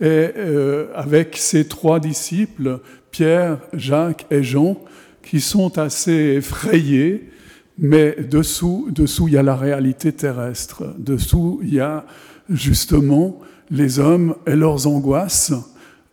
et 0.00 0.04
euh, 0.36 0.86
avec 0.94 1.36
ses 1.36 1.66
trois 1.66 2.00
disciples, 2.00 2.80
Pierre, 3.16 3.60
Jacques 3.72 4.26
et 4.30 4.42
Jean, 4.42 4.76
qui 5.22 5.40
sont 5.40 5.78
assez 5.78 6.34
effrayés, 6.36 7.30
mais 7.78 8.14
dessous, 8.14 8.88
dessous, 8.90 9.26
il 9.28 9.32
y 9.32 9.38
a 9.38 9.42
la 9.42 9.56
réalité 9.56 10.12
terrestre. 10.12 10.94
Dessous, 10.98 11.60
il 11.62 11.72
y 11.72 11.80
a 11.80 12.04
justement 12.50 13.40
les 13.70 14.00
hommes 14.00 14.34
et 14.46 14.54
leurs 14.54 14.86
angoisses, 14.86 15.54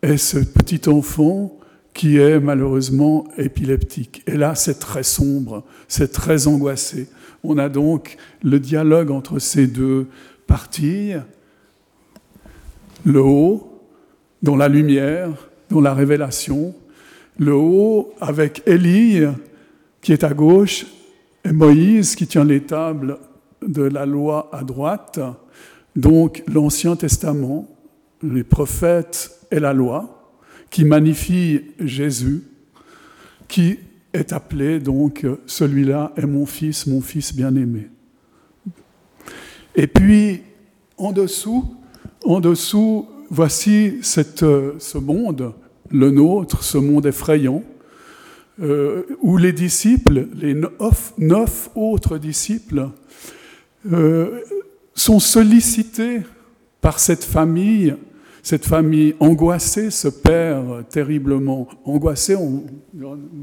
et 0.02 0.16
ce 0.16 0.38
petit 0.38 0.88
enfant 0.88 1.58
qui 1.92 2.16
est 2.16 2.40
malheureusement 2.40 3.26
épileptique. 3.36 4.22
Et 4.26 4.38
là, 4.38 4.54
c'est 4.54 4.78
très 4.78 5.02
sombre, 5.02 5.62
c'est 5.88 6.10
très 6.10 6.46
angoissé. 6.46 7.10
On 7.42 7.58
a 7.58 7.68
donc 7.68 8.16
le 8.42 8.58
dialogue 8.58 9.10
entre 9.10 9.38
ces 9.38 9.66
deux 9.66 10.06
partie, 10.46 11.12
le 13.04 13.20
haut, 13.20 13.82
dans 14.42 14.56
la 14.56 14.68
lumière, 14.68 15.28
dans 15.68 15.82
la 15.82 15.92
révélation, 15.92 16.74
le 17.38 17.54
haut 17.54 18.12
avec 18.20 18.62
Élie 18.66 19.22
qui 20.00 20.12
est 20.12 20.24
à 20.24 20.34
gauche 20.34 20.86
et 21.44 21.52
Moïse 21.52 22.14
qui 22.14 22.26
tient 22.26 22.44
les 22.44 22.62
tables 22.62 23.18
de 23.66 23.82
la 23.82 24.06
loi 24.06 24.50
à 24.52 24.62
droite, 24.62 25.20
donc 25.96 26.42
l'Ancien 26.52 26.96
Testament, 26.96 27.68
les 28.22 28.44
prophètes 28.44 29.46
et 29.50 29.60
la 29.60 29.72
loi, 29.72 30.32
qui 30.70 30.84
magnifie 30.84 31.62
Jésus, 31.80 32.42
qui 33.48 33.78
est 34.12 34.32
appelé 34.32 34.80
donc 34.80 35.26
celui-là 35.46 36.12
est 36.16 36.26
mon 36.26 36.46
fils, 36.46 36.86
mon 36.86 37.00
fils 37.00 37.34
bien-aimé. 37.34 37.88
Et 39.74 39.86
puis, 39.86 40.42
en 40.96 41.12
dessous, 41.12 41.76
en 42.24 42.40
dessous, 42.40 43.08
voici 43.30 43.98
cette, 44.02 44.44
ce 44.78 44.98
monde, 44.98 45.52
le 45.94 46.10
nôtre, 46.10 46.62
ce 46.64 46.76
monde 46.76 47.06
effrayant, 47.06 47.62
euh, 48.60 49.04
où 49.22 49.36
les 49.36 49.52
disciples, 49.52 50.26
les 50.34 50.54
neuf, 50.54 51.70
autres 51.74 52.18
disciples, 52.18 52.88
euh, 53.90 54.40
sont 54.94 55.20
sollicités 55.20 56.22
par 56.80 56.98
cette 56.98 57.24
famille, 57.24 57.94
cette 58.42 58.66
famille 58.66 59.14
angoissée, 59.20 59.90
ce 59.90 60.08
père 60.08 60.62
terriblement 60.90 61.68
angoissé. 61.84 62.34
On, 62.34 62.64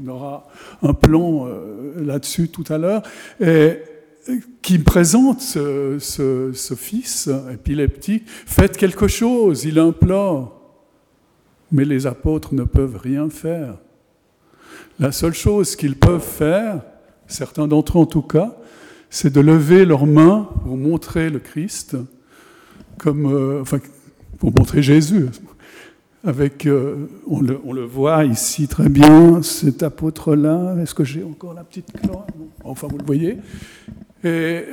aura 0.06 0.46
un 0.82 0.92
plan 0.92 1.46
euh, 1.46 2.04
là-dessus 2.04 2.48
tout 2.48 2.64
à 2.68 2.78
l'heure. 2.78 3.02
Qui 4.60 4.78
présente 4.78 5.40
ce, 5.40 5.98
fils 6.76 7.28
épileptique, 7.52 8.22
faites 8.26 8.76
quelque 8.76 9.08
chose, 9.08 9.64
il 9.64 9.78
implore. 9.78 10.61
Mais 11.72 11.84
les 11.84 12.06
apôtres 12.06 12.54
ne 12.54 12.64
peuvent 12.64 12.98
rien 13.02 13.28
faire. 13.30 13.78
La 15.00 15.10
seule 15.10 15.34
chose 15.34 15.74
qu'ils 15.74 15.96
peuvent 15.96 16.22
faire, 16.22 16.82
certains 17.26 17.66
d'entre 17.66 17.98
eux 17.98 18.02
en 18.02 18.06
tout 18.06 18.22
cas, 18.22 18.56
c'est 19.10 19.32
de 19.32 19.40
lever 19.40 19.84
leurs 19.84 20.06
mains 20.06 20.48
pour 20.64 20.76
montrer 20.76 21.28
le 21.28 21.38
Christ, 21.38 21.96
comme, 22.98 23.26
euh, 23.26 23.60
enfin, 23.62 23.78
pour 24.38 24.52
montrer 24.56 24.82
Jésus. 24.82 25.26
Avec, 26.24 26.66
euh, 26.66 27.08
on, 27.26 27.40
le, 27.40 27.84
voit 27.84 28.24
ici 28.24 28.68
très 28.68 28.88
bien, 28.88 29.42
cet 29.42 29.82
apôtre-là. 29.82 30.76
Est-ce 30.80 30.94
que 30.94 31.04
j'ai 31.04 31.24
encore 31.24 31.52
la 31.52 31.64
petite 31.64 31.92
cloche? 31.92 32.18
Enfin, 32.64 32.86
vous 32.88 32.98
le 32.98 33.04
voyez. 33.04 33.38
Et 34.24 34.64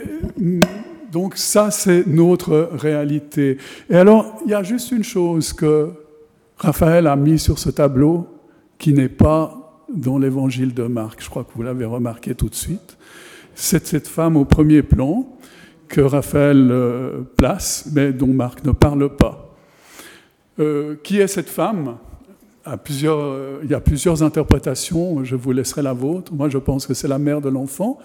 donc 1.12 1.38
ça, 1.38 1.72
c'est 1.72 2.06
notre 2.06 2.70
réalité. 2.74 3.58
Et 3.90 3.96
alors, 3.96 4.40
il 4.46 4.52
y 4.52 4.54
a 4.54 4.64
juste 4.64 4.92
une 4.92 5.04
chose 5.04 5.54
que 5.54 5.92
Raphaël 6.60 7.08
a 7.08 7.16
mis 7.16 7.40
sur 7.40 7.58
ce 7.58 7.70
tableau 7.70 8.28
qui 8.78 8.94
n'est 8.94 9.10
pas 9.10 9.86
dans 9.94 10.18
l'évangile 10.18 10.74
de 10.74 10.84
Marc. 10.84 11.24
Je 11.24 11.30
crois 11.30 11.46
que 11.46 11.52
vous 11.56 11.64
l'avez 11.64 11.86
remarqué 11.86 12.36
tout 12.36 12.50
de 12.50 12.56
suite. 12.56 12.98
C'est 13.56 13.88
cette 13.88 14.08
femme 14.08 14.36
au 14.36 14.46
premier 14.46 14.84
plan 14.84 15.26
que 15.88 16.02
Raphaël 16.02 16.68
euh, 16.70 17.22
place, 17.38 17.90
mais 17.94 18.12
dont 18.12 18.28
Marc 18.28 18.64
ne 18.66 18.72
parle 18.72 19.16
pas. 19.16 19.56
Euh, 20.60 20.96
qui 21.02 21.20
est 21.20 21.28
cette 21.28 21.50
femme? 21.50 21.98
Euh, 22.68 23.60
Il 23.64 23.72
y 23.72 23.74
a 23.74 23.80
plusieurs 23.80 24.22
interprétations, 24.22 25.24
je 25.24 25.36
vous 25.36 25.54
laisserai 25.54 25.82
la 25.82 25.94
vôtre. 25.94 26.34
Moi, 26.34 26.50
je 26.50 26.58
pense 26.58 26.86
que 26.86 26.94
c'est 26.94 27.08
la 27.08 27.20
mère 27.20 27.42
de 27.42 27.50
l'enfant 27.50 28.00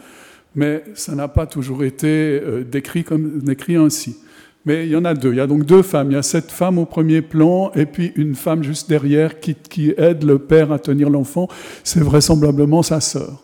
mais 0.55 0.85
ça 0.95 1.17
n'a 1.17 1.27
pas 1.27 1.47
toujours 1.47 1.83
été 1.83 2.41
décrit 2.65 3.77
ainsi. 3.77 4.17
Mais 4.65 4.87
il 4.87 4.93
y 4.93 4.97
en 4.97 5.05
a 5.05 5.15
deux. 5.15 5.33
Il 5.33 5.37
y 5.37 5.41
a 5.41 5.47
donc 5.47 5.65
deux 5.65 5.83
femmes. 5.83 6.11
Il 6.11 6.15
y 6.15 6.19
a 6.19 6.23
cette 6.23 6.51
femme 6.51 6.79
au 6.79 6.87
premier 6.87 7.23
plan 7.23 7.71
et 7.75 7.87
puis 7.87 8.13
une 8.17 8.35
femme 8.35 8.63
juste 8.63 8.89
derrière 8.89 9.41
qui, 9.41 9.95
aide 9.97 10.25
le 10.25 10.39
père 10.39 10.73
à 10.73 10.79
tenir 10.79 11.11
l'enfant. 11.11 11.49
C'est 11.83 12.01
vraisemblablement 12.01 12.83
sa 12.83 13.01
sœur, 13.01 13.43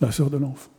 la 0.00 0.12
sœur 0.12 0.30
de 0.30 0.36
l'enfant. 0.36 0.70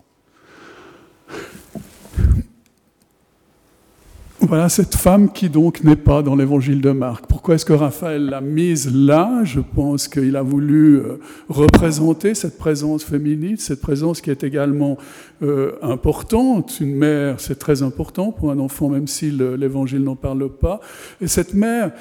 Voilà 4.41 4.69
cette 4.69 4.95
femme 4.95 5.33
qui 5.33 5.49
donc 5.49 5.83
n'est 5.83 5.97
pas 5.97 6.23
dans 6.23 6.33
l'évangile 6.33 6.79
de 6.79 6.91
Marc. 6.91 7.25
Pourquoi 7.27 7.55
est-ce 7.55 7.65
que 7.65 7.73
Raphaël 7.73 8.27
l'a 8.27 8.39
mise 8.39 8.89
là? 8.93 9.41
Je 9.43 9.59
pense 9.59 10.07
qu'il 10.07 10.37
a 10.37 10.41
voulu 10.41 10.95
euh, 10.95 11.19
représenter 11.49 12.33
cette 12.35 12.57
présence 12.57 13.03
féminine, 13.03 13.57
cette 13.57 13.81
présence 13.81 14.21
qui 14.21 14.31
est 14.31 14.45
également 14.45 14.97
euh, 15.41 15.73
importante. 15.81 16.79
Une 16.79 16.95
mère, 16.95 17.41
c'est 17.41 17.59
très 17.59 17.83
important 17.83 18.31
pour 18.31 18.49
un 18.49 18.59
enfant, 18.59 18.87
même 18.87 19.07
si 19.07 19.29
l'évangile 19.29 20.03
n'en 20.03 20.15
parle 20.15 20.49
pas. 20.49 20.79
Et 21.19 21.27
cette 21.27 21.53
mère 21.53 21.91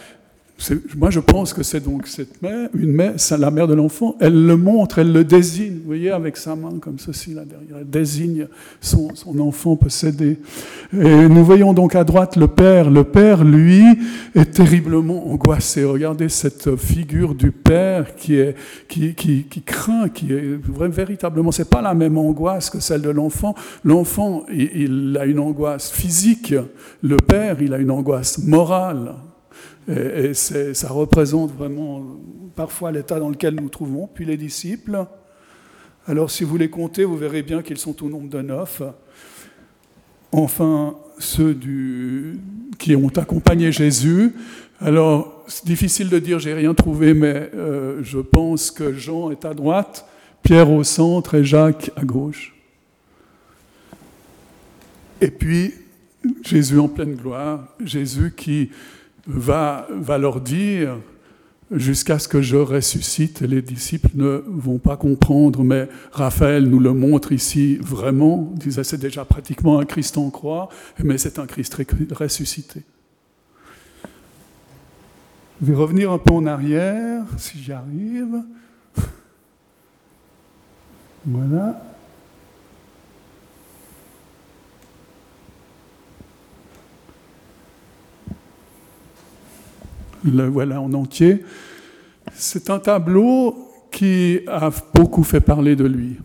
moi, 0.97 1.11
je 1.11 1.21
pense 1.21 1.55
que 1.55 1.62
c'est 1.62 1.81
donc 1.81 2.09
cette 2.09 2.42
mère, 2.42 2.68
une 2.75 2.92
mère, 2.92 3.14
la 3.38 3.51
mère 3.51 3.68
de 3.68 3.75
l'enfant, 3.75 4.16
elle 4.18 4.44
le 4.44 4.57
montre, 4.57 4.99
elle 4.99 5.12
le 5.12 5.23
désigne, 5.23 5.75
vous 5.75 5.87
voyez, 5.87 6.11
avec 6.11 6.37
sa 6.37 6.57
main 6.57 6.79
comme 6.81 6.99
ceci 6.99 7.33
là 7.33 7.44
derrière, 7.44 7.77
elle 7.79 7.88
désigne 7.88 8.49
son, 8.81 9.12
enfant 9.38 9.77
possédé. 9.77 10.38
Et 10.92 11.29
nous 11.29 11.44
voyons 11.44 11.73
donc 11.75 11.94
à 11.94 12.03
droite 12.03 12.35
le 12.35 12.49
père. 12.49 12.90
Le 12.90 13.05
père, 13.05 13.44
lui, 13.44 13.85
est 14.35 14.53
terriblement 14.53 15.31
angoissé. 15.31 15.85
Regardez 15.85 16.29
cette 16.29 16.75
figure 16.75 17.37
du 17.37 17.53
père 17.53 18.16
qui 18.16 18.35
est, 18.35 18.57
qui, 18.88 19.14
craint, 19.64 20.09
qui 20.09 20.33
est 20.33 20.59
véritablement, 20.88 21.53
c'est 21.53 21.71
pas 21.71 21.83
la 21.83 21.94
même 21.94 22.18
angoisse 22.18 22.68
que 22.68 22.81
celle 22.81 23.03
de 23.03 23.11
l'enfant. 23.11 23.55
L'enfant, 23.85 24.44
il 24.53 25.16
a 25.21 25.25
une 25.25 25.38
angoisse 25.38 25.90
physique. 25.92 26.53
Le 27.03 27.16
père, 27.16 27.62
il 27.62 27.73
a 27.75 27.79
une 27.79 27.92
angoisse 27.92 28.38
morale. 28.38 29.14
Et, 29.88 30.35
ça 30.35 30.88
représente 30.88 31.57
vraiment 31.57 32.05
parfois 32.55 32.92
l'état 32.92 33.18
dans 33.18 33.31
lequel 33.31 33.55
nous 33.55 33.64
nous 33.64 33.68
trouvons. 33.68 34.09
Puis 34.12 34.24
les 34.24 34.37
disciples, 34.37 35.07
alors 36.07 36.31
si 36.31 36.44
vous 36.44 36.57
les 36.57 36.70
comptez, 36.70 37.05
vous 37.05 37.16
verrez 37.16 37.42
bien 37.42 37.62
qu'ils 37.62 37.79
sont 37.79 38.05
au 38.05 38.09
nombre 38.09 38.29
de 38.29 38.42
neuf. 38.42 38.83
Enfin, 40.33 40.96
ceux 41.18 41.57
qui 42.79 42.94
ont 42.96 43.09
accompagné 43.09 43.72
Jésus. 43.72 44.35
Alors, 44.81 45.44
c'est 45.48 45.66
difficile 45.66 46.09
de 46.09 46.18
dire, 46.18 46.38
j'ai 46.38 46.55
rien 46.55 46.74
trouvé, 46.74 47.14
mais 47.14 47.51
euh, 47.55 48.01
je 48.03 48.18
pense 48.18 48.70
que 48.70 48.92
Jean 48.92 49.31
est 49.31 49.44
à 49.44 49.55
droite, 49.55 50.07
Pierre 50.42 50.70
au 50.70 50.85
centre 50.85 51.35
et 51.35 51.44
Jacques 51.44 51.90
à 51.96 52.05
gauche. 52.05 52.55
Et 55.20 55.31
puis, 55.31 55.74
Jésus 56.44 56.79
en 56.79 56.88
pleine 56.88 57.14
gloire, 57.14 57.66
Jésus 57.85 58.33
qui 58.37 58.70
va, 59.28 59.86
leur 60.18 60.40
dire 60.40 60.96
jusqu'à 61.70 62.18
ce 62.18 62.26
que 62.26 62.40
je 62.40 62.56
ressuscite. 62.56 63.42
Les 63.42 63.62
disciples 63.62 64.10
ne 64.14 64.42
vont 64.46 64.78
pas 64.78 64.96
comprendre, 64.96 65.62
mais 65.62 65.88
Raphaël 66.12 66.64
nous 66.64 66.80
le 66.80 66.94
montre 66.94 67.32
ici 67.32 67.76
vraiment. 67.76 68.50
Il 68.54 68.58
disait 68.58 68.84
c'est 68.84 68.98
déjà 68.98 69.24
pratiquement 69.24 69.78
un 69.78 69.84
Christ 69.84 70.18
en 70.18 70.30
croix, 70.30 70.68
mais 71.04 71.18
c'est 71.18 71.38
un 71.38 71.46
Christ 71.46 71.76
ressuscité. 72.12 72.82
Je 75.60 75.66
vais 75.66 75.74
revenir 75.74 76.12
un 76.12 76.18
peu 76.18 76.32
en 76.32 76.46
arrière, 76.46 77.24
si 77.36 77.58
j'y 77.58 77.72
arrive. 77.72 78.42
Voilà. 81.26 81.82
Le 90.24 90.46
voilà 90.46 90.81
en 90.81 90.92
entier. 90.92 91.44
C'est 92.35 92.70
un 92.70 92.78
tableau 92.78 93.68
qui 93.90 94.40
a 94.46 94.70
beaucoup 94.94 95.24
fait 95.24 95.40
parler 95.40 95.76
de 95.76 95.85
lui. 95.85 96.16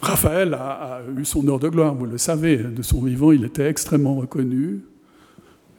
Raphaël 0.00 0.54
a, 0.54 1.00
eu 1.16 1.24
son 1.24 1.46
heure 1.48 1.58
de 1.58 1.68
gloire, 1.68 1.94
vous 1.94 2.06
le 2.06 2.18
savez, 2.18 2.58
de 2.58 2.82
son 2.82 3.02
vivant, 3.02 3.32
il 3.32 3.44
était 3.44 3.68
extrêmement 3.68 4.14
reconnu, 4.14 4.80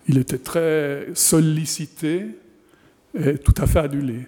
il 0.07 0.17
était 0.17 0.37
très 0.37 1.07
sollicité 1.13 2.25
et 3.17 3.37
tout 3.37 3.53
à 3.57 3.65
fait 3.65 3.79
adulé. 3.79 4.27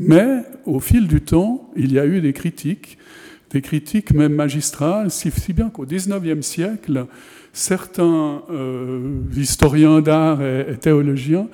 Mais 0.00 0.42
au 0.64 0.80
fil 0.80 1.06
du 1.06 1.20
temps, 1.20 1.70
il 1.76 1.92
y 1.92 1.98
a 1.98 2.06
eu 2.06 2.20
des 2.20 2.32
critiques, 2.32 2.98
des 3.50 3.62
critiques 3.62 4.12
même 4.12 4.34
magistrales, 4.34 5.10
si, 5.10 5.30
si 5.30 5.52
bien 5.52 5.70
qu'au 5.70 5.86
XIXe 5.86 6.44
siècle, 6.44 7.06
certains 7.52 8.42
euh, 8.50 9.20
historiens 9.36 10.00
d'art 10.00 10.42
et, 10.42 10.76
théologiens 10.80 11.48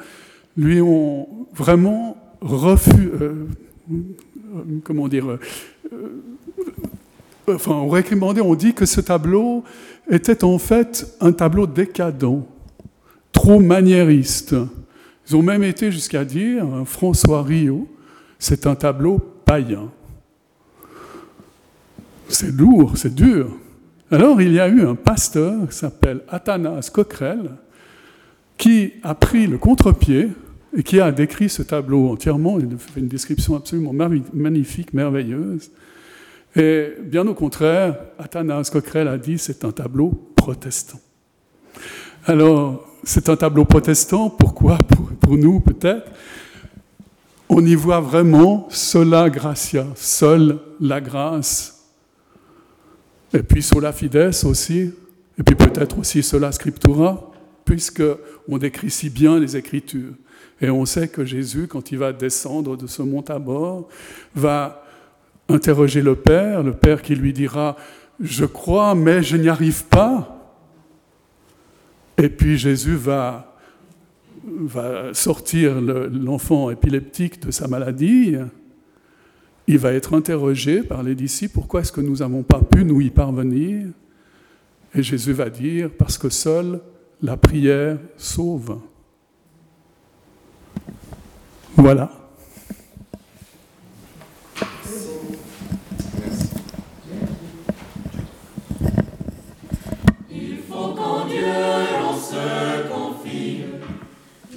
lui 0.56 0.80
ont 0.80 1.46
vraiment 1.54 2.16
refusé, 2.40 2.98
euh, 3.20 3.46
comment 4.84 5.08
dire, 5.08 5.38
euh, 5.92 6.22
enfin, 7.48 7.72
on 7.72 7.88
récrimandé, 7.88 8.40
on 8.40 8.54
dit 8.54 8.74
que 8.74 8.86
ce 8.86 9.00
tableau 9.00 9.64
était 10.10 10.44
en 10.44 10.58
fait 10.58 11.16
un 11.20 11.32
tableau 11.32 11.66
décadent, 11.66 12.44
trop 13.32 13.60
maniériste. 13.60 14.54
Ils 15.28 15.36
ont 15.36 15.42
même 15.42 15.64
été 15.64 15.90
jusqu'à 15.90 16.24
dire, 16.24 16.66
François 16.84 17.42
Rio, 17.42 17.88
c'est 18.38 18.66
un 18.66 18.74
tableau 18.74 19.18
païen. 19.44 19.90
C'est 22.28 22.52
lourd, 22.52 22.92
c'est 22.96 23.14
dur. 23.14 23.48
Alors 24.14 24.40
il 24.40 24.52
y 24.52 24.60
a 24.60 24.68
eu 24.68 24.86
un 24.86 24.94
pasteur 24.94 25.68
qui 25.68 25.76
s'appelle 25.76 26.20
Athanas 26.28 26.88
Coquerel 26.92 27.50
qui 28.56 28.92
a 29.02 29.16
pris 29.16 29.48
le 29.48 29.58
contre-pied 29.58 30.28
et 30.76 30.84
qui 30.84 31.00
a 31.00 31.10
décrit 31.10 31.48
ce 31.48 31.62
tableau 31.62 32.12
entièrement. 32.12 32.60
Il 32.60 32.78
fait 32.78 33.00
une 33.00 33.08
description 33.08 33.56
absolument 33.56 33.92
magnifique, 34.32 34.94
merveilleuse. 34.94 35.68
Et 36.54 36.92
bien 37.02 37.26
au 37.26 37.34
contraire, 37.34 37.96
Athanas 38.16 38.70
Coquerel 38.72 39.08
a 39.08 39.18
dit 39.18 39.36
c'est 39.36 39.64
un 39.64 39.72
tableau 39.72 40.12
protestant. 40.36 41.00
Alors, 42.24 42.86
c'est 43.02 43.28
un 43.28 43.34
tableau 43.34 43.64
protestant, 43.64 44.30
pourquoi? 44.30 44.78
Pour, 44.78 45.08
pour 45.08 45.36
nous 45.36 45.58
peut-être? 45.58 46.08
On 47.48 47.66
y 47.66 47.74
voit 47.74 47.98
vraiment 47.98 48.68
sola 48.70 49.28
gratia, 49.28 49.86
seule 49.96 50.60
la 50.80 51.00
grâce 51.00 51.73
et 53.34 53.42
puis 53.42 53.62
sola 53.62 53.92
fides 53.92 54.30
aussi, 54.44 54.92
et 55.38 55.42
puis 55.42 55.56
peut-être 55.56 55.98
aussi 55.98 56.22
sola 56.22 56.52
scriptura, 56.52 57.32
puisqu'on 57.64 58.58
décrit 58.58 58.90
si 58.90 59.10
bien 59.10 59.40
les 59.40 59.56
Écritures. 59.56 60.14
Et 60.60 60.70
on 60.70 60.84
sait 60.84 61.08
que 61.08 61.24
Jésus, 61.24 61.66
quand 61.66 61.90
il 61.90 61.98
va 61.98 62.12
descendre 62.12 62.76
de 62.76 62.86
ce 62.86 63.02
mont 63.02 63.24
à 63.28 63.40
bord, 63.40 63.88
va 64.36 64.84
interroger 65.48 66.00
le 66.00 66.14
Père, 66.14 66.62
le 66.62 66.72
Père 66.72 67.02
qui 67.02 67.16
lui 67.16 67.32
dira 67.32 67.76
Je 68.20 68.44
crois, 68.44 68.94
mais 68.94 69.22
je 69.22 69.36
n'y 69.36 69.48
arrive 69.48 69.84
pas. 69.86 70.30
Et 72.16 72.28
puis 72.28 72.56
Jésus 72.56 72.94
va, 72.94 73.56
va 74.44 75.12
sortir 75.12 75.80
l'enfant 75.80 76.70
épileptique 76.70 77.44
de 77.44 77.50
sa 77.50 77.66
maladie 77.66 78.36
il 79.66 79.78
va 79.78 79.92
être 79.92 80.14
interrogé 80.14 80.82
par 80.82 81.02
les 81.02 81.14
disciples, 81.14 81.54
pourquoi 81.54 81.80
est-ce 81.80 81.92
que 81.92 82.00
nous 82.00 82.16
n'avons 82.16 82.42
pas 82.42 82.60
pu 82.60 82.84
nous 82.84 83.00
y 83.00 83.10
parvenir? 83.10 83.86
Et 84.94 85.02
Jésus 85.02 85.32
va 85.32 85.50
dire, 85.50 85.90
parce 85.90 86.18
que 86.18 86.28
seule 86.28 86.80
la 87.22 87.36
prière 87.36 87.98
sauve. 88.16 88.78
Voilà. 91.76 92.10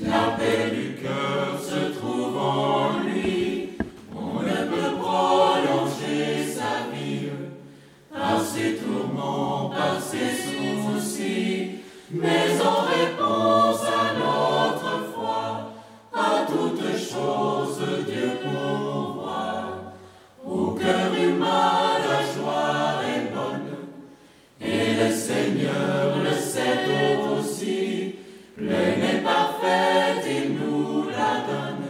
La 0.04 0.38
paix 0.38 0.72
du 0.74 1.02
cœur 1.02 1.60
se 1.60 1.98
trouve 1.98 2.38
en 2.38 3.00
lui. 3.04 3.37
Ses 8.58 8.76
tourments, 8.76 9.70
par 9.70 10.02
ses 10.02 10.32
soucis, 10.44 11.72
mais 12.12 12.50
en 12.62 12.82
réponse 12.96 13.82
à 13.84 14.14
notre 14.18 15.14
foi, 15.14 15.72
à 16.14 16.46
toutes 16.48 16.98
choses 16.98 17.82
Dieu 18.08 18.32
pourvoit. 18.44 19.94
Au 20.46 20.72
cœur 20.72 21.14
humain 21.14 22.00
la 22.08 22.20
joie 22.34 23.02
est 23.14 23.34
bonne, 23.36 23.72
et 24.62 25.04
le 25.04 25.12
Seigneur 25.14 26.18
le 26.24 26.34
sait 26.36 26.88
aussi, 27.38 28.16
pleine 28.56 29.04
et 29.04 29.22
parfaite, 29.24 30.26
il 30.28 30.54
nous 30.54 31.06
la 31.10 31.34
donne, 31.50 31.88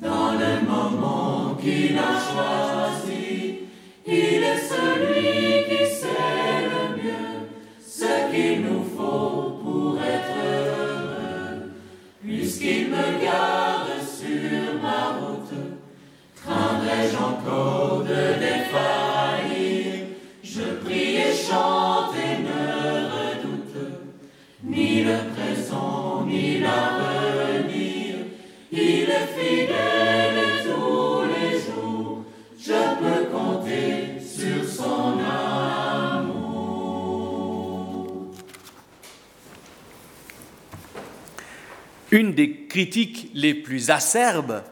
dans 0.00 0.32
le 0.32 0.52
moment 0.68 1.54
qu'il 1.60 1.96
a 1.98 2.12
choisi, 2.18 2.75
il 4.08 4.14
est 4.14 4.58
celui 4.58 5.64
qui 5.68 5.84
sait 5.84 6.62
le 6.62 7.02
mieux 7.02 7.48
ce 7.84 8.30
qu'il 8.30 8.60
nous 8.60 8.84
faut 8.84 9.58
pour 9.64 9.98
être 10.00 10.36
heureux, 10.46 11.72
puisqu'il 12.22 12.90
me 12.90 13.20
garde 13.20 13.98
sur 14.00 14.80
ma 14.80 15.18
route. 15.18 15.58
Craindrais-je 16.36 17.16
encore 17.16 18.04
de 18.04 18.38
défaillir 18.38 20.06
Je 20.44 20.62
prie 20.84 21.16
et 21.16 21.34
chante 21.34 22.14
et 22.14 22.42
ne 22.44 23.08
redoute 23.16 24.04
ni 24.62 25.02
le 25.02 25.16
présent 25.34 26.24
ni 26.24 26.60
la 26.60 27.05
Une 42.16 42.32
des 42.32 42.64
critiques 42.64 43.30
les 43.34 43.52
plus 43.52 43.90
acerbes 43.90 44.62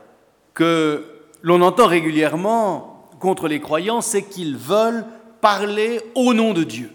que 0.54 1.04
l'on 1.42 1.61
entend 1.61 1.87
régulièrement 1.87 3.11
contre 3.20 3.48
les 3.48 3.61
croyants, 3.61 4.00
c'est 4.00 4.22
qu'ils 4.22 4.57
veulent 4.57 5.04
parler 5.42 6.00
au 6.14 6.33
nom 6.33 6.54
de 6.54 6.64
Dieu, 6.64 6.90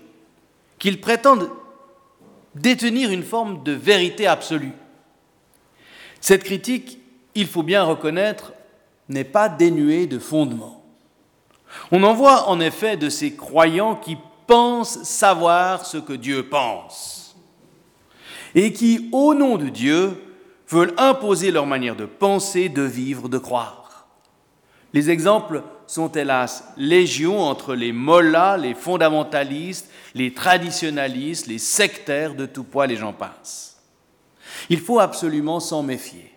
qu'ils 0.79 0.99
prétendent 0.99 1.51
détenir 2.55 3.11
une 3.11 3.21
forme 3.21 3.61
de 3.61 3.73
vérité 3.73 4.25
absolue. 4.25 4.71
Cette 6.19 6.45
critique, 6.45 6.97
il 7.35 7.45
faut 7.45 7.61
bien 7.61 7.83
reconnaître, 7.83 8.53
n'est 9.07 9.23
pas 9.23 9.49
dénuée 9.49 10.07
de 10.07 10.17
fondement. 10.17 10.83
On 11.91 12.01
en 12.01 12.15
voit 12.15 12.49
en 12.49 12.59
effet 12.59 12.97
de 12.97 13.09
ces 13.09 13.35
croyants 13.35 13.93
qui 13.93 14.17
pensent 14.47 15.03
savoir 15.03 15.85
ce 15.85 15.99
que 15.99 16.13
Dieu 16.13 16.49
pense 16.49 17.35
et 18.55 18.73
qui, 18.73 19.09
au 19.11 19.35
nom 19.35 19.57
de 19.57 19.69
Dieu, 19.69 20.19
veulent 20.69 20.93
imposer 20.97 21.51
leur 21.51 21.65
manière 21.65 21.95
de 21.95 22.05
penser, 22.05 22.69
de 22.69 22.83
vivre, 22.83 23.27
de 23.27 23.37
croire. 23.37 24.07
Les 24.93 25.09
exemples 25.09 25.63
sont 25.87 26.11
hélas 26.11 26.63
légion 26.77 27.39
entre 27.39 27.75
les 27.75 27.91
mollahs, 27.91 28.57
les 28.57 28.75
fondamentalistes, 28.75 29.89
les 30.13 30.33
traditionalistes, 30.33 31.47
les 31.47 31.57
sectaires 31.57 32.35
de 32.35 32.45
tout 32.45 32.63
poids, 32.63 32.87
les 32.87 32.95
gens 32.95 33.13
passent. 33.13 33.77
Il 34.69 34.79
faut 34.79 34.99
absolument 34.99 35.59
s'en 35.59 35.83
méfier. 35.83 36.31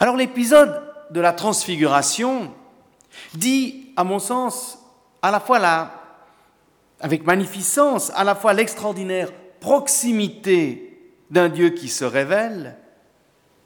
Alors 0.00 0.16
l'épisode 0.16 0.82
de 1.10 1.20
la 1.20 1.32
transfiguration 1.32 2.52
dit, 3.34 3.92
à 3.96 4.04
mon 4.04 4.18
sens, 4.18 4.78
à 5.22 5.30
la 5.30 5.40
fois 5.40 5.58
la, 5.58 5.92
avec 7.00 7.24
magnificence, 7.24 8.10
à 8.14 8.24
la 8.24 8.34
fois 8.34 8.52
l'extraordinaire 8.52 9.32
proximité 9.60 10.85
d'un 11.30 11.48
Dieu 11.48 11.70
qui 11.70 11.88
se 11.88 12.04
révèle, 12.04 12.76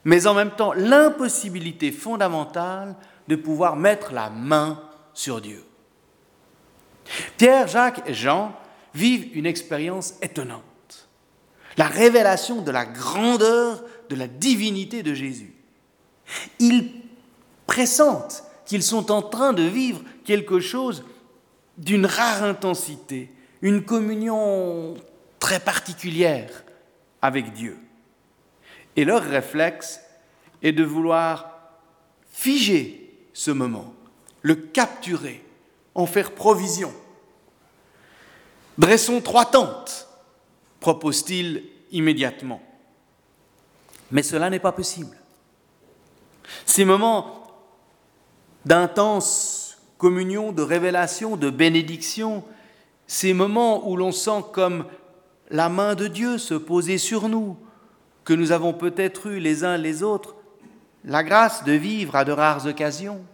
mais 0.05 0.27
en 0.27 0.35
même 0.35 0.53
temps 0.53 0.73
l'impossibilité 0.73 1.93
fondamentale 1.93 2.97
de 3.29 3.37
pouvoir 3.37 3.77
mettre 3.77 4.13
la 4.13 4.31
main 4.31 4.83
sur 5.15 5.41
Dieu. 5.41 5.65
Pierre, 7.37 7.69
Jacques 7.69 8.03
et 8.07 8.15
Jean 8.15 8.53
vivent 8.95 9.37
une 9.37 9.47
expérience 9.47 10.15
étonnante, 10.23 11.09
la 11.77 11.87
révélation 11.87 12.63
de 12.63 12.71
la 12.71 12.85
grandeur 12.85 13.83
de 14.09 14.17
la 14.17 14.27
divinité 14.27 15.03
de 15.03 15.15
Jésus. 15.15 15.55
Ils 16.59 16.91
pressentent 17.67 18.45
qu'ils 18.67 18.83
sont 18.83 19.11
en 19.11 19.23
train 19.23 19.53
de 19.53 19.63
vivre 19.63 20.03
quelque 20.25 20.61
chose 20.61 21.05
d'une 21.79 22.07
rare 22.07 22.43
intensité, 22.43 23.33
une 23.63 23.85
communion 23.85 24.95
très 25.39 25.61
particulière 25.61 26.65
avec 27.23 27.53
Dieu. 27.53 27.79
Et 28.97 29.05
leur 29.05 29.23
réflexe 29.23 30.01
est 30.63 30.73
de 30.73 30.85
vouloir 30.85 31.51
figer 32.31 33.29
ce 33.33 33.51
moment, 33.51 33.95
le 34.43 34.55
capturer, 34.55 35.45
en 35.95 36.07
faire 36.07 36.33
provision. 36.33 36.93
Dressons 38.79 39.21
trois 39.21 39.45
tentes, 39.45 40.09
propose-t-il 40.81 41.65
immédiatement. 41.91 42.63
Mais 44.11 44.23
cela 44.23 44.51
n'est 44.51 44.61
pas 44.61 44.73
possible. 44.73 45.17
Ces 46.65 46.85
moments 46.85 47.47
d'intense 48.65 49.79
communion, 49.99 50.53
de 50.53 50.63
révélation, 50.63 51.37
de 51.37 51.51
bénédiction, 51.51 52.43
ces 53.07 53.35
moments 53.35 53.89
où 53.89 53.97
l'on 53.97 54.13
sent 54.13 54.45
comme 54.53 54.87
la 55.51 55.69
main 55.69 55.95
de 55.95 56.07
Dieu 56.07 56.39
se 56.39 56.55
poser 56.55 56.99
sur 56.99 57.29
nous, 57.29 57.57
que 58.25 58.33
nous 58.33 58.53
avons 58.53 58.73
peut-être 58.73 59.27
eu 59.27 59.41
les 59.41 59.65
uns 59.65 59.77
les 59.77 60.03
autres 60.03 60.37
la 61.05 61.25
grâce 61.25 61.65
de 61.65 61.73
vivre 61.73 62.15
à 62.15 62.25
de 62.25 62.33
rares 62.33 62.67
occasions, 62.67 63.25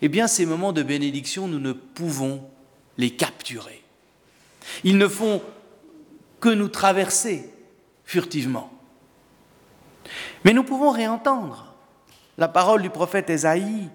eh 0.00 0.08
bien 0.08 0.26
ces 0.26 0.46
moments 0.46 0.72
de 0.72 0.82
bénédiction, 0.82 1.46
nous 1.46 1.58
ne 1.58 1.72
pouvons 1.72 2.42
les 2.96 3.10
capturer. 3.10 3.82
Ils 4.84 4.98
ne 4.98 5.08
font 5.08 5.42
que 6.40 6.48
nous 6.48 6.68
traverser 6.68 7.52
furtivement. 8.04 8.72
Mais 10.44 10.52
nous 10.52 10.64
pouvons 10.64 10.90
réentendre 10.90 11.74
la 12.38 12.48
parole 12.48 12.82
du 12.82 12.90
prophète 12.90 13.30
Ésaïe 13.30 13.90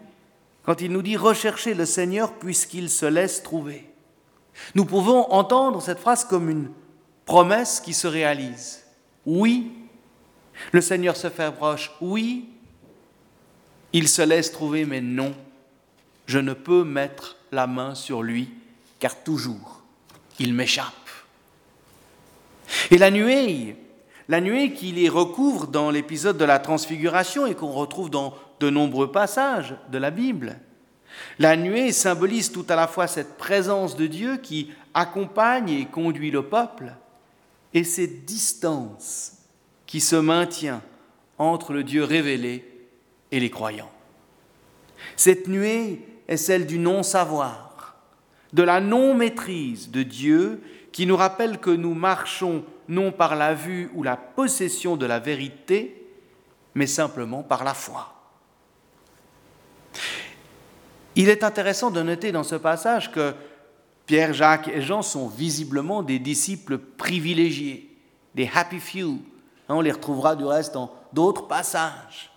quand 0.64 0.82
il 0.82 0.92
nous 0.92 1.02
dit 1.02 1.18
recherchez 1.18 1.74
le 1.74 1.86
Seigneur 1.86 2.34
puisqu'il 2.34 2.90
se 2.90 3.06
laisse 3.06 3.42
trouver. 3.44 3.90
Nous 4.76 4.86
pouvons 4.86 5.32
entendre 5.32 5.82
cette 5.82 6.00
phrase 6.00 6.24
comme 6.24 6.50
une 6.50 6.70
promesse 7.26 7.80
qui 7.80 7.94
se 7.94 8.08
réalise. 8.08 8.84
Oui, 9.26 9.72
le 10.72 10.82
Seigneur 10.82 11.18
se 11.18 11.30
fait 11.30 11.52
proche. 11.52 11.92
Oui, 12.00 12.50
il 13.94 14.08
se 14.08 14.22
laisse 14.22 14.52
trouver, 14.52 14.86
mais 14.86 15.02
non, 15.02 15.34
je 16.28 16.40
ne 16.40 16.54
peux 16.54 16.84
mettre 16.84 17.38
la 17.52 17.68
main 17.68 17.96
sur 17.96 18.24
lui, 18.24 18.50
car 19.00 19.16
toujours, 19.24 19.82
il 20.40 20.54
m'échappe. 20.54 20.94
Et 22.92 22.98
la 22.98 23.12
nuée, 23.12 23.78
la 24.28 24.42
nuée 24.42 24.74
qui 24.74 24.92
les 24.92 25.10
recouvre 25.10 25.68
dans 25.68 25.92
l'épisode 25.92 26.38
de 26.38 26.46
la 26.46 26.60
transfiguration 26.60 27.46
et 27.46 27.56
qu'on 27.56 27.72
retrouve 27.72 28.10
dans 28.10 28.34
de 28.60 28.70
nombreux 28.70 29.12
passages 29.12 29.76
de 29.92 29.98
la 29.98 30.12
Bible, 30.12 30.58
la 31.40 31.56
nuée 31.56 31.92
symbolise 31.92 32.52
tout 32.52 32.66
à 32.70 32.76
la 32.76 32.88
fois 32.88 33.08
cette 33.08 33.38
présence 33.38 33.96
de 33.96 34.08
Dieu 34.08 34.38
qui 34.38 34.72
accompagne 34.94 35.70
et 35.70 35.86
conduit 35.86 36.32
le 36.32 36.44
peuple, 36.44 36.94
et 37.76 37.84
cette 37.84 38.24
distance 38.24 39.34
qui 39.86 40.00
se 40.00 40.16
maintient 40.16 40.82
entre 41.38 41.74
le 41.74 41.84
Dieu 41.84 42.06
révélé 42.06 42.88
et 43.32 43.40
les 43.40 43.52
croyants. 43.52 43.92
Cette 45.18 45.48
nuée 45.48 46.02
est 46.30 46.38
celle 46.38 46.66
du 46.66 46.80
non-savoir, 46.80 47.98
de 48.54 48.64
la 48.64 48.80
non-maîtrise 48.80 49.92
de 49.92 50.04
Dieu 50.04 50.62
qui 50.94 51.06
nous 51.06 51.18
rappelle 51.18 51.60
que 51.60 51.70
nous 51.70 51.94
marchons 51.94 52.64
non 52.88 53.12
par 53.12 53.36
la 53.36 53.54
vue 53.54 53.92
ou 53.94 54.04
la 54.04 54.16
possession 54.16 54.96
de 54.96 55.06
la 55.06 55.20
vérité, 55.20 56.08
mais 56.76 56.88
simplement 56.88 57.44
par 57.44 57.66
la 57.66 57.74
foi. 57.74 58.14
Il 61.16 61.28
est 61.28 61.44
intéressant 61.44 61.92
de 61.92 62.02
noter 62.02 62.32
dans 62.32 62.44
ce 62.44 62.56
passage 62.56 63.12
que 63.12 63.34
Pierre, 64.06 64.34
Jacques 64.34 64.68
et 64.68 64.82
Jean 64.82 65.02
sont 65.02 65.28
visiblement 65.28 66.04
des 66.04 66.20
disciples 66.20 66.78
privilégiés, 66.78 67.90
des 68.36 68.50
happy 68.54 68.80
few. 68.80 69.20
On 69.68 69.82
les 69.82 69.92
retrouvera 69.92 70.36
du 70.36 70.46
reste 70.46 70.74
dans 70.74 70.94
d'autres 71.12 71.48
passages, 71.48 72.32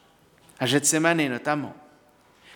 à 0.58 0.66
Gethsemane 0.66 1.28
notamment. 1.28 1.74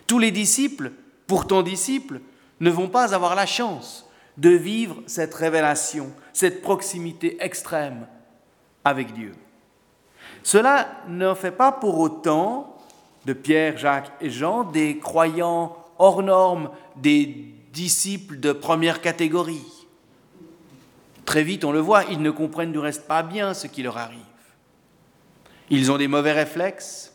Tous 0.07 0.17
les 0.17 0.31
disciples, 0.31 0.91
pourtant 1.27 1.61
disciples, 1.61 2.21
ne 2.59 2.71
vont 2.71 2.89
pas 2.89 3.13
avoir 3.13 3.35
la 3.35 3.45
chance 3.45 4.07
de 4.37 4.49
vivre 4.49 5.01
cette 5.05 5.33
révélation, 5.33 6.11
cette 6.31 6.61
proximité 6.61 7.37
extrême 7.39 8.07
avec 8.83 9.13
Dieu. 9.13 9.33
Cela 10.41 10.87
ne 11.07 11.33
fait 11.35 11.51
pas 11.51 11.71
pour 11.71 11.99
autant 11.99 12.77
de 13.25 13.33
Pierre, 13.33 13.77
Jacques 13.77 14.11
et 14.19 14.29
Jean 14.29 14.63
des 14.63 14.97
croyants 14.97 15.77
hors 15.99 16.23
normes, 16.23 16.69
des 16.95 17.53
disciples 17.73 18.39
de 18.39 18.51
première 18.51 19.01
catégorie. 19.01 19.65
Très 21.25 21.43
vite, 21.43 21.65
on 21.65 21.71
le 21.71 21.79
voit, 21.79 22.03
ils 22.05 22.21
ne 22.21 22.29
comprennent 22.29 22.71
du 22.71 22.77
reste 22.77 23.07
pas 23.07 23.23
bien 23.23 23.55
ce 23.55 23.65
qui 23.65 23.81
leur 23.81 23.97
arrive. 23.97 24.19
Ils 25.71 25.91
ont 25.91 25.97
des 25.97 26.07
mauvais 26.07 26.33
réflexes. 26.33 27.13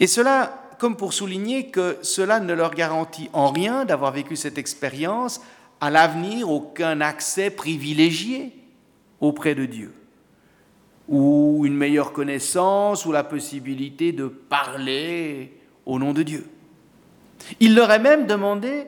Et 0.00 0.06
cela, 0.06 0.62
comme 0.78 0.96
pour 0.96 1.12
souligner 1.12 1.66
que 1.66 1.98
cela 2.00 2.40
ne 2.40 2.54
leur 2.54 2.74
garantit 2.74 3.28
en 3.34 3.52
rien 3.52 3.84
d'avoir 3.84 4.12
vécu 4.12 4.34
cette 4.34 4.56
expérience, 4.56 5.42
à 5.80 5.90
l'avenir 5.90 6.50
aucun 6.50 7.00
accès 7.02 7.50
privilégié 7.50 8.52
auprès 9.20 9.54
de 9.54 9.66
Dieu, 9.66 9.92
ou 11.06 11.64
une 11.66 11.74
meilleure 11.74 12.12
connaissance, 12.12 13.04
ou 13.04 13.12
la 13.12 13.24
possibilité 13.24 14.12
de 14.12 14.26
parler 14.26 15.52
au 15.84 15.98
nom 15.98 16.14
de 16.14 16.22
Dieu. 16.22 16.48
Il 17.60 17.74
leur 17.74 17.90
est 17.90 17.98
même 17.98 18.26
demandé 18.26 18.86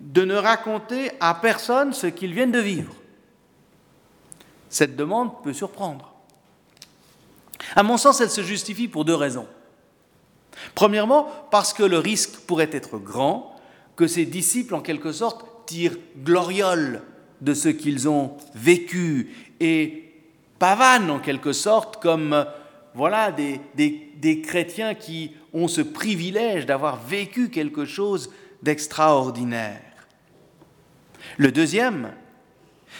de 0.00 0.22
ne 0.22 0.34
raconter 0.34 1.12
à 1.20 1.34
personne 1.34 1.92
ce 1.92 2.06
qu'ils 2.06 2.34
viennent 2.34 2.52
de 2.52 2.58
vivre. 2.58 2.94
Cette 4.68 4.96
demande 4.96 5.42
peut 5.42 5.52
surprendre. 5.52 6.14
À 7.76 7.82
mon 7.82 7.96
sens, 7.96 8.20
elle 8.20 8.30
se 8.30 8.42
justifie 8.42 8.88
pour 8.88 9.04
deux 9.04 9.14
raisons. 9.14 9.46
Premièrement, 10.74 11.28
parce 11.50 11.72
que 11.72 11.82
le 11.82 11.98
risque 11.98 12.40
pourrait 12.46 12.70
être 12.72 12.98
grand 12.98 13.56
que 13.96 14.06
ces 14.06 14.24
disciples, 14.24 14.74
en 14.74 14.80
quelque 14.80 15.12
sorte, 15.12 15.44
tirent 15.66 15.96
gloriole 16.18 17.02
de 17.40 17.54
ce 17.54 17.68
qu'ils 17.68 18.08
ont 18.08 18.36
vécu 18.54 19.34
et 19.60 20.12
pavanent, 20.58 21.10
en 21.10 21.18
quelque 21.18 21.52
sorte, 21.52 22.02
comme 22.02 22.46
voilà 22.94 23.32
des, 23.32 23.60
des 23.74 24.40
chrétiens 24.40 24.94
qui 24.94 25.32
ont 25.52 25.68
ce 25.68 25.80
privilège 25.80 26.66
d'avoir 26.66 26.96
vécu 26.96 27.50
quelque 27.50 27.84
chose 27.84 28.30
d'extraordinaire. 28.62 29.89
Le 31.40 31.50
deuxième, 31.50 32.12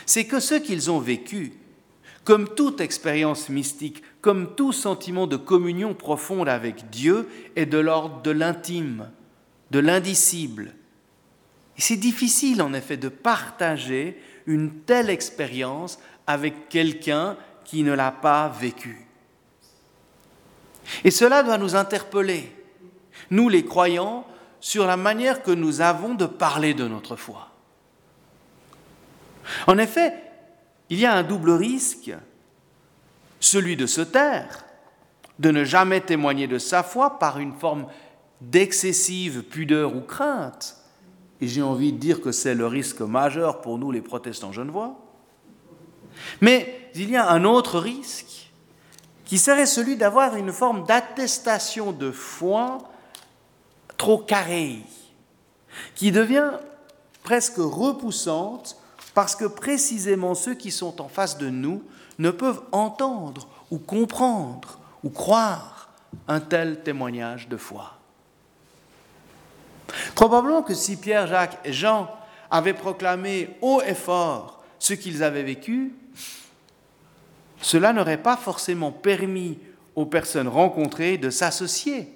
c'est 0.07 0.25
que 0.25 0.41
ce 0.41 0.55
qu'ils 0.55 0.91
ont 0.91 0.99
vécu 0.99 1.53
Comme 2.25 2.49
toute 2.49 2.81
expérience 2.81 3.51
mystique, 3.51 4.03
comme 4.23 4.55
tout 4.55 4.73
sentiment 4.73 5.27
de 5.27 5.37
communion 5.37 5.93
profonde 5.93 6.49
avec 6.49 6.89
Dieu 6.89 7.29
est 7.55 7.67
de 7.67 7.77
l'ordre 7.77 8.23
de 8.23 8.31
l'intime, 8.31 9.11
de 9.71 9.79
l'indicible. 9.79 10.73
Et 11.77 11.83
c'est 11.83 11.99
difficile 11.99 12.63
en 12.63 12.73
effet 12.73 12.97
de 12.97 13.11
partager 13.11 14.19
une 14.47 14.71
telle 14.87 15.11
expérience 15.11 15.99
avec 16.27 16.71
quelqu'un 16.71 17.37
qui 17.67 17.83
ne 17.83 17.93
l'a 17.93 18.11
pas 18.11 18.49
vécue. 18.49 19.07
Et 21.05 21.11
cela 21.11 21.43
doit 21.43 21.59
nous 21.59 21.77
interpeller, 21.77 22.51
nous 23.31 23.51
les 23.51 23.67
croyants, 23.67 24.27
sur 24.61 24.87
la 24.87 24.97
manière 24.97 25.43
que 25.43 25.51
nous 25.51 25.83
avons 25.83 26.15
de 26.15 26.25
parler 26.25 26.73
de 26.73 26.89
notre 26.89 27.17
foi. 27.17 27.50
En 29.67 29.79
effet, 29.79 30.15
il 30.89 30.99
y 30.99 31.07
a 31.07 31.15
un 31.15 31.23
double 31.23 31.53
risque, 31.53 32.13
celui 33.39 33.77
de 33.77 33.87
se 33.87 34.01
taire, 34.01 34.65
de 35.39 35.51
ne 35.51 35.65
jamais 35.65 36.01
témoigner 36.01 36.47
de 36.47 36.59
sa 36.59 36.83
foi 36.83 37.19
par 37.19 37.39
une 37.39 37.55
forme 37.55 37.87
d'excessive 38.41 39.43
pudeur 39.43 39.95
ou 39.95 40.01
crainte. 40.01 40.77
Et 41.41 41.49
j'ai 41.49 41.63
envie 41.63 41.93
de 41.93 41.99
dire 41.99 42.21
que 42.21 42.33
c'est 42.33 42.55
le 42.55 42.67
risque 42.67 43.01
majeur 43.01 43.61
pour 43.63 43.79
nous 43.79 43.91
les 43.91 44.03
protestants 44.03 44.53
genevois. 44.53 44.99
Mais 46.41 46.91
il 46.95 47.11
y 47.11 47.17
a 47.17 47.31
un 47.31 47.45
autre 47.45 47.79
risque, 47.79 48.51
qui 49.25 49.39
serait 49.39 49.67
celui 49.67 49.97
d'avoir 49.97 50.35
une 50.35 50.53
forme 50.53 50.85
d'attestation 50.85 51.93
de 51.93 52.11
foi 52.11 52.79
trop 53.97 54.19
carrée, 54.19 54.81
qui 55.95 56.11
devient 56.11 56.51
presque 57.23 57.59
repoussante 57.59 58.80
parce 59.15 59.37
que 59.37 59.45
précisément 59.45 60.35
ceux 60.35 60.55
qui 60.55 60.71
sont 60.71 61.01
en 61.01 61.09
face 61.09 61.39
de 61.39 61.49
nous 61.51 61.83
ne 62.19 62.31
peuvent 62.31 62.63
entendre 62.73 63.49
ou 63.71 63.79
comprendre 63.79 64.79
ou 65.03 65.11
croire 65.11 65.89
un 66.29 66.41
tel 66.41 66.83
témoignage 66.83 67.49
de 67.49 67.57
foi. 67.57 67.99
Probablement 70.15 70.63
que 70.63 70.75
si 70.75 70.97
Pierre, 70.97 71.27
Jacques 71.27 71.59
et 71.65 71.73
Jean 71.73 72.11
avaient 72.51 72.75
proclamé 72.75 73.57
haut 73.61 73.83
et 73.85 73.95
fort 73.95 74.63
ce 74.79 74.95
qu'ils 74.95 75.23
avaient 75.23 75.43
vécu, 75.43 75.95
cela 77.61 77.93
n'aurait 77.93 78.23
pas 78.23 78.37
forcément 78.37 78.93
permis 78.93 79.59
aux 79.95 80.07
personnes 80.07 80.49
rencontrées 80.49 81.19
de 81.19 81.31
s'associer 81.31 82.13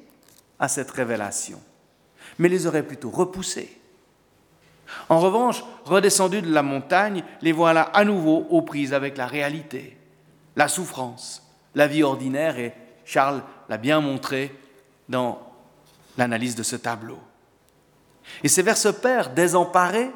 à 0.59 0.69
cette 0.69 0.91
révélation, 0.91 1.61
mais 2.39 2.49
les 2.49 2.67
aurait 2.67 2.87
plutôt 2.87 3.11
repoussées. 3.11 3.81
En 5.09 5.21
revanche, 5.21 5.63
redescendus 5.85 6.43
de 6.43 6.53
la 6.53 6.63
montagne, 6.63 7.25
les 7.43 7.53
voilà 7.53 7.83
à 7.83 8.05
nouveau 8.05 8.47
aux 8.51 8.63
prises 8.63 8.95
avec 8.95 9.17
la 9.17 9.27
réalité, 9.27 9.97
la 10.57 10.69
souffrance, 10.69 11.43
la 11.75 11.87
vie 11.87 12.03
ordinaire, 12.03 12.59
et 12.59 12.75
Charles 13.05 13.43
l'a 13.69 13.77
bien 13.77 14.01
montré 14.01 14.55
dans 15.09 15.41
l'analyse 16.17 16.55
de 16.55 16.63
ce 16.63 16.77
tableau. 16.77 17.19
Et 18.43 18.49
c'est 18.49 18.63
vers 18.63 18.77
ce 18.77 18.89
père 18.89 19.35
désemparé 19.35 20.11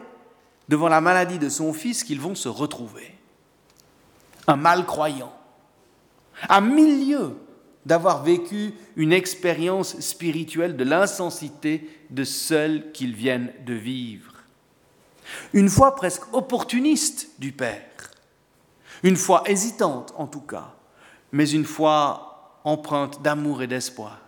devant 0.68 0.88
la 0.88 1.00
maladie 1.00 1.38
de 1.38 1.48
son 1.48 1.72
fils 1.72 2.04
qu'ils 2.04 2.20
vont 2.20 2.34
se 2.34 2.48
retrouver. 2.48 3.14
Un 4.46 4.56
malcroyant, 4.56 5.32
à 6.48 6.60
milieu 6.60 7.36
d'avoir 7.84 8.22
vécu 8.22 8.74
une 8.96 9.12
expérience 9.12 9.98
spirituelle 10.00 10.76
de 10.76 10.84
l'insensité 10.84 11.88
de 12.10 12.24
celle 12.24 12.92
qu'ils 12.92 13.14
viennent 13.14 13.52
de 13.64 13.74
vivre 13.74 14.27
une 15.52 15.68
foi 15.68 15.94
presque 15.94 16.32
opportuniste 16.32 17.28
du 17.38 17.52
Père, 17.52 17.82
une 19.02 19.16
foi 19.16 19.42
hésitante 19.46 20.12
en 20.16 20.26
tout 20.26 20.40
cas, 20.40 20.74
mais 21.32 21.48
une 21.50 21.64
foi 21.64 22.60
empreinte 22.64 23.22
d'amour 23.22 23.62
et 23.62 23.66
d'espoir. 23.66 24.18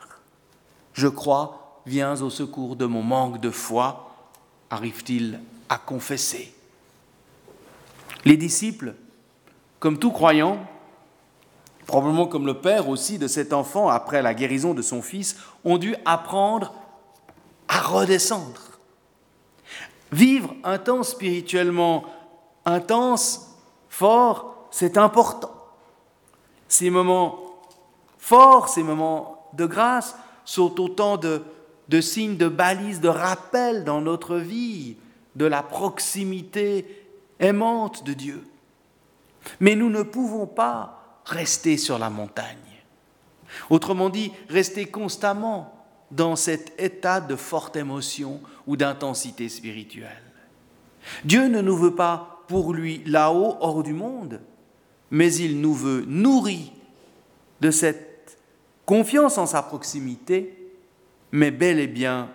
Je 0.92 1.09
crois, 1.09 1.82
viens 1.86 2.20
au 2.22 2.30
secours 2.30 2.76
de 2.76 2.86
mon 2.86 3.03
manque 3.03 3.40
de 3.40 3.51
foi, 3.51 4.14
arrive-t-il 4.70 5.40
à 5.68 5.78
confesser. 5.78 6.55
Les 8.24 8.36
disciples, 8.36 8.94
comme 9.78 9.98
tout 9.98 10.11
croyant, 10.11 10.59
probablement 11.86 12.26
comme 12.26 12.46
le 12.46 12.61
père 12.61 12.88
aussi 12.88 13.18
de 13.18 13.26
cet 13.26 13.53
enfant 13.53 13.88
après 13.88 14.22
la 14.22 14.34
guérison 14.34 14.74
de 14.74 14.82
son 14.82 15.03
fils, 15.03 15.36
ont 15.64 15.78
dû 15.78 15.96
apprendre 16.05 16.74
à 17.68 17.80
redescendre 17.80 18.69
Vivre 20.12 20.54
un 20.64 20.78
temps 20.78 21.02
spirituellement 21.02 22.04
intense, 22.64 23.56
fort, 23.88 24.68
c'est 24.70 24.98
important. 24.98 25.54
Ces 26.68 26.90
moments 26.90 27.38
forts, 28.18 28.68
ces 28.68 28.82
moments 28.82 29.48
de 29.54 29.66
grâce 29.66 30.16
sont 30.44 30.80
autant 30.80 31.16
de, 31.16 31.42
de 31.88 32.00
signes, 32.00 32.36
de 32.36 32.48
balises, 32.48 33.00
de 33.00 33.08
rappels 33.08 33.84
dans 33.84 34.00
notre 34.00 34.36
vie 34.36 34.96
de 35.36 35.46
la 35.46 35.62
proximité 35.62 37.06
aimante 37.38 38.04
de 38.04 38.12
Dieu. 38.12 38.46
Mais 39.58 39.74
nous 39.74 39.90
ne 39.90 40.02
pouvons 40.02 40.46
pas 40.46 41.20
rester 41.24 41.76
sur 41.76 41.98
la 41.98 42.11
montagne. 42.11 42.56
Autrement 43.68 44.11
dit, 44.11 44.32
rester 44.48 44.86
constamment 44.86 45.80
dans 46.11 46.36
cet 46.36 46.80
état 46.80 47.20
de 47.20 47.36
forte 47.36 47.76
émotion 47.76 48.40
ou 48.66 48.76
d'intensité 48.76 49.48
spirituelle. 49.48 50.22
Dieu 51.24 51.48
ne 51.48 51.61
nous 51.61 51.76
veut 51.76 51.94
pas 51.94 52.42
pour 52.48 52.74
lui 52.74 53.02
là-haut, 53.06 53.56
hors 53.61 53.82
du 53.82 53.92
monde, 53.92 54.40
mais 55.11 55.32
il 55.34 55.61
nous 55.61 55.74
veut 55.74 56.04
nourris 56.06 56.72
de 57.61 57.70
cette 57.70 58.38
confiance 58.86 59.38
en 59.38 59.46
sa 59.46 59.62
proximité, 59.62 60.72
mais 61.32 61.50
bel 61.50 61.78
et 61.78 61.86
bien 61.86 62.30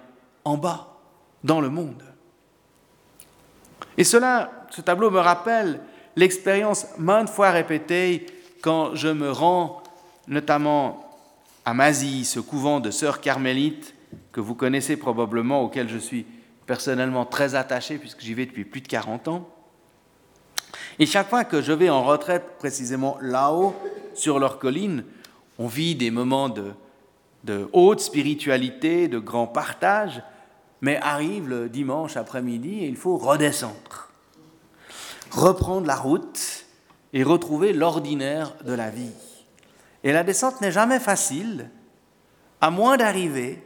en 0.45 0.57
bas, 0.57 0.97
dans 1.43 1.59
le 1.59 1.69
monde. 1.69 2.03
Et 3.97 4.03
cela, 4.03 4.67
ce 4.69 4.82
tableau 4.82 5.11
me 5.11 5.19
rappelle 5.19 5.82
l'expérience 6.15 6.88
maintes 6.97 7.30
fois 7.30 7.51
répétée 7.51 8.26
quand 8.61 8.95
je 8.95 9.09
me 9.09 9.32
rends 9.32 9.84
notamment 10.28 11.05
à 11.66 11.74
Mazie, 11.74 12.26
ce 12.26 12.39
couvent 12.39 12.80
de 12.80 12.91
sœurs 12.91 13.22
carmélites 13.22 13.95
que 14.32 14.39
vous 14.39 14.55
connaissez 14.55 14.97
probablement, 14.97 15.61
auquel 15.61 15.89
je 15.89 15.97
suis 15.97 16.26
personnellement 16.68 17.26
très 17.26 17.55
attaché 17.55 17.97
puisque 17.97 18.22
j'y 18.22 18.34
vais 18.34 18.45
depuis 18.45 18.66
plus 18.66 18.82
de 18.82 18.88
40 18.88 19.28
ans. 19.28 19.49
Et 20.99 21.05
chaque 21.05 21.30
fois 21.30 21.43
que 21.43 21.61
je 21.61 21.74
vais 21.74 21.89
en 21.89 22.03
retraite, 22.03 22.57
précisément 22.59 23.18
là-haut, 23.22 23.76
sur 24.13 24.39
leur 24.39 24.59
colline, 24.59 25.03
on 25.57 25.68
vit 25.68 25.95
des 25.95 26.11
moments 26.11 26.49
de, 26.49 26.72
de 27.43 27.68
haute 27.74 27.99
spiritualité, 27.99 29.07
de 29.07 29.20
grand 29.20 29.47
partage, 29.47 30.22
mais 30.82 30.97
arrive 31.01 31.49
le 31.49 31.68
dimanche 31.68 32.16
après-midi 32.16 32.80
et 32.84 32.88
il 32.88 32.95
faut 32.95 33.18
redescendre, 33.18 34.09
reprendre 35.32 35.88
la 35.88 35.95
route 35.95 36.66
et 37.13 37.24
retrouver 37.24 37.74
l'ordinaire 37.74 38.53
de 38.63 38.74
la 38.74 38.89
vie. 38.89 39.11
Et 40.06 40.12
la 40.12 40.24
descente 40.24 40.62
n'est 40.62 40.72
jamais 40.72 40.99
facile, 40.99 41.72
à 42.62 42.70
moins 42.70 42.95
d'arriver 42.95 43.62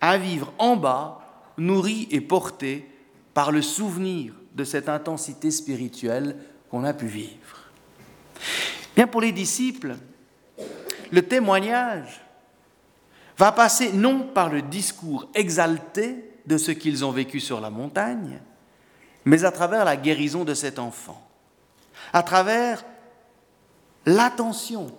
à 0.00 0.16
vivre 0.16 0.52
en 0.58 0.74
bas, 0.74 1.20
nourri 1.58 2.08
et 2.10 2.22
porté 2.22 2.90
par 3.34 3.52
le 3.52 3.60
souvenir 3.60 4.32
de 4.54 4.64
cette 4.64 4.88
intensité 4.88 5.50
spirituelle 5.50 6.36
qu'on 6.70 6.82
a 6.82 6.94
pu 6.94 7.06
vivre. 7.06 7.70
Bien 8.96 9.06
pour 9.06 9.20
les 9.20 9.32
disciples, 9.32 9.96
le 11.12 11.22
témoignage 11.22 12.24
va 13.36 13.52
passer 13.52 13.92
non 13.92 14.28
par 14.28 14.48
le 14.48 14.62
discours 14.62 15.28
exalté 15.34 16.30
de 16.46 16.56
ce 16.56 16.70
qu'ils 16.70 17.04
ont 17.04 17.12
vécu 17.12 17.38
sur 17.38 17.60
la 17.60 17.68
montagne, 17.68 18.40
mais 19.26 19.44
à 19.44 19.50
travers 19.50 19.84
la 19.84 19.98
guérison 19.98 20.44
de 20.44 20.54
cet 20.54 20.78
enfant, 20.78 21.22
à 22.14 22.22
travers 22.22 22.82
l'attention 24.06 24.90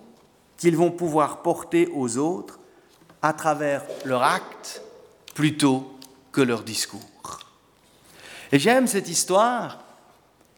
qu'ils 0.58 0.76
vont 0.76 0.90
pouvoir 0.90 1.40
porter 1.40 1.88
aux 1.94 2.18
autres 2.18 2.58
à 3.22 3.32
travers 3.32 3.84
leur 4.04 4.22
acte 4.22 4.82
plutôt 5.34 5.90
que 6.32 6.42
leur 6.42 6.62
discours. 6.62 7.00
Et 8.52 8.58
j'aime 8.58 8.86
cette 8.86 9.08
histoire 9.08 9.84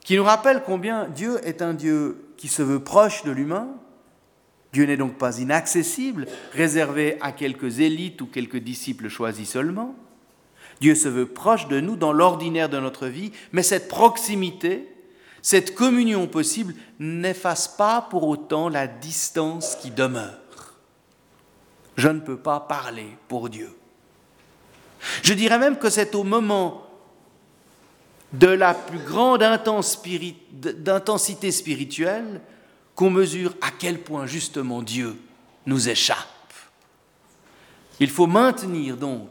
qui 0.02 0.16
nous 0.16 0.24
rappelle 0.24 0.62
combien 0.64 1.06
Dieu 1.08 1.38
est 1.46 1.62
un 1.62 1.74
Dieu 1.74 2.32
qui 2.36 2.48
se 2.48 2.62
veut 2.62 2.82
proche 2.82 3.24
de 3.24 3.30
l'humain. 3.30 3.68
Dieu 4.72 4.86
n'est 4.86 4.96
donc 4.96 5.18
pas 5.18 5.38
inaccessible, 5.38 6.26
réservé 6.52 7.18
à 7.20 7.32
quelques 7.32 7.80
élites 7.80 8.22
ou 8.22 8.26
quelques 8.26 8.58
disciples 8.58 9.08
choisis 9.08 9.50
seulement. 9.50 9.94
Dieu 10.80 10.94
se 10.94 11.08
veut 11.08 11.26
proche 11.26 11.68
de 11.68 11.80
nous 11.80 11.96
dans 11.96 12.12
l'ordinaire 12.12 12.68
de 12.68 12.78
notre 12.78 13.06
vie, 13.06 13.32
mais 13.52 13.62
cette 13.62 13.88
proximité, 13.88 14.88
cette 15.42 15.74
communion 15.74 16.26
possible 16.26 16.74
n'efface 16.98 17.68
pas 17.68 18.02
pour 18.02 18.28
autant 18.28 18.68
la 18.68 18.86
distance 18.86 19.76
qui 19.76 19.90
demeure. 19.90 20.38
Je 21.96 22.08
ne 22.08 22.20
peux 22.20 22.36
pas 22.36 22.60
parler 22.60 23.16
pour 23.28 23.48
Dieu. 23.48 23.74
Je 25.22 25.32
dirais 25.32 25.58
même 25.58 25.78
que 25.78 25.90
c'est 25.90 26.14
au 26.14 26.24
moment 26.24 26.86
de 28.32 28.48
la 28.48 28.74
plus 28.74 28.98
grande 28.98 29.42
intensité 29.42 31.50
spirituelle 31.50 32.40
qu'on 32.94 33.10
mesure 33.10 33.54
à 33.60 33.70
quel 33.76 34.00
point 34.00 34.26
justement 34.26 34.82
Dieu 34.82 35.16
nous 35.66 35.88
échappe. 35.88 36.16
Il 37.98 38.10
faut 38.10 38.26
maintenir 38.26 38.96
donc 38.96 39.28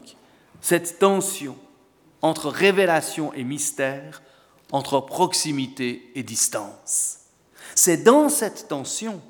cette 0.60 0.98
tension 0.98 1.56
entre 2.22 2.50
révélation 2.50 3.32
et 3.32 3.44
mystère, 3.44 4.22
entre 4.72 5.00
proximité 5.00 6.10
et 6.14 6.22
distance. 6.22 7.18
C'est 7.74 8.02
dans 8.02 8.28
cette 8.28 8.68
tension 8.68 9.20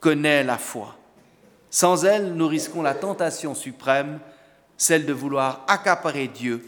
que 0.00 0.08
naît 0.08 0.44
la 0.44 0.58
foi. 0.58 0.96
Sans 1.70 2.04
elle, 2.04 2.34
nous 2.34 2.48
risquons 2.48 2.82
la 2.82 2.94
tentation 2.94 3.54
suprême, 3.54 4.20
celle 4.76 5.06
de 5.06 5.12
vouloir 5.12 5.64
accaparer 5.68 6.28
Dieu 6.28 6.66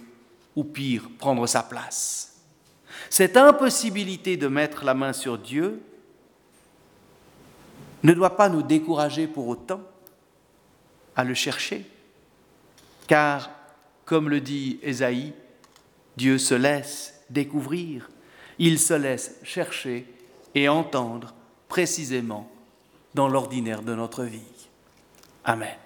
ou 0.56 0.64
pire, 0.64 1.08
prendre 1.18 1.46
sa 1.46 1.62
place. 1.62 2.34
Cette 3.08 3.36
impossibilité 3.36 4.36
de 4.36 4.48
mettre 4.48 4.84
la 4.84 4.94
main 4.94 5.12
sur 5.12 5.38
Dieu 5.38 5.82
ne 8.02 8.12
doit 8.12 8.36
pas 8.36 8.48
nous 8.48 8.62
décourager 8.62 9.26
pour 9.26 9.48
autant 9.48 9.80
à 11.16 11.24
le 11.24 11.34
chercher, 11.34 11.86
car, 13.06 13.50
comme 14.04 14.28
le 14.28 14.40
dit 14.40 14.78
Ésaïe, 14.82 15.32
Dieu 16.16 16.38
se 16.38 16.54
laisse 16.54 17.19
découvrir, 17.30 18.10
il 18.58 18.78
se 18.78 18.94
laisse 18.94 19.40
chercher 19.42 20.06
et 20.54 20.68
entendre 20.68 21.34
précisément 21.68 22.50
dans 23.14 23.28
l'ordinaire 23.28 23.82
de 23.82 23.94
notre 23.94 24.24
vie. 24.24 24.40
Amen. 25.44 25.79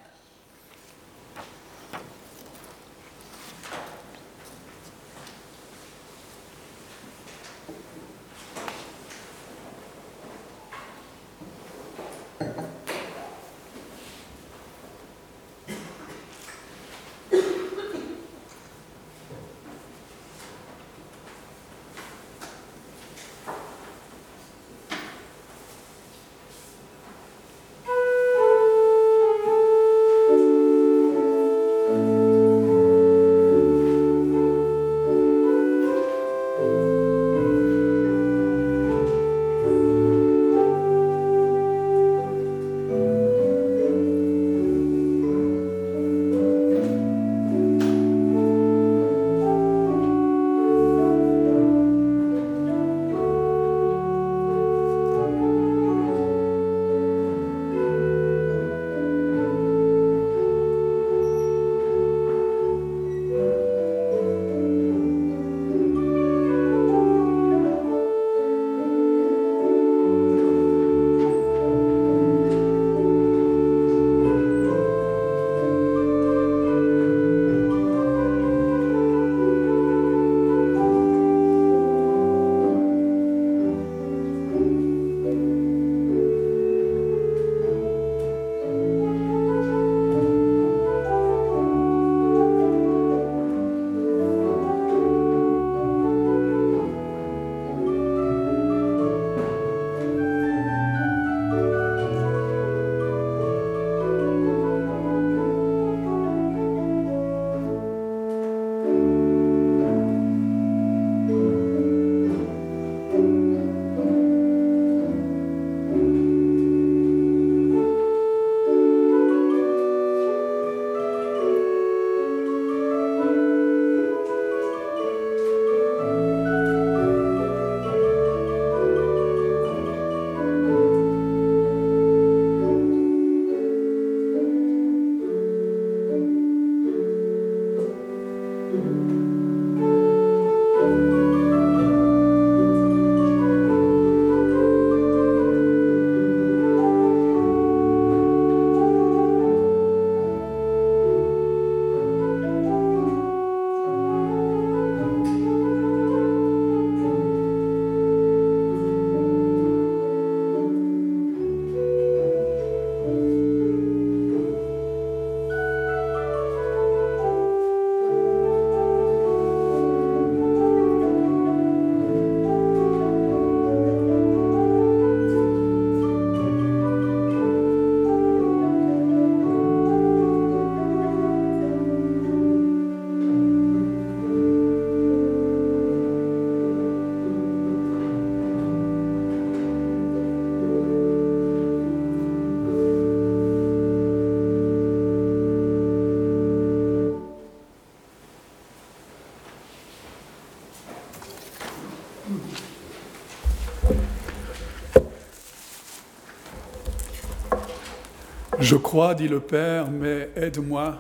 Je 208.65 208.77
crois, 208.77 209.15
dit 209.15 209.29
le 209.29 209.41
Père, 209.41 209.91
mais 209.91 210.31
aide-moi, 210.37 210.97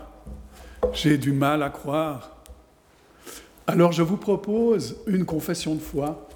j'ai 0.92 1.16
du 1.16 1.32
mal 1.32 1.62
à 1.62 1.70
croire. 1.70 2.36
Alors 3.66 3.90
je 3.90 4.02
vous 4.02 4.18
propose 4.18 4.98
une 5.06 5.24
confession 5.24 5.74
de 5.74 5.80
foi 5.80 6.28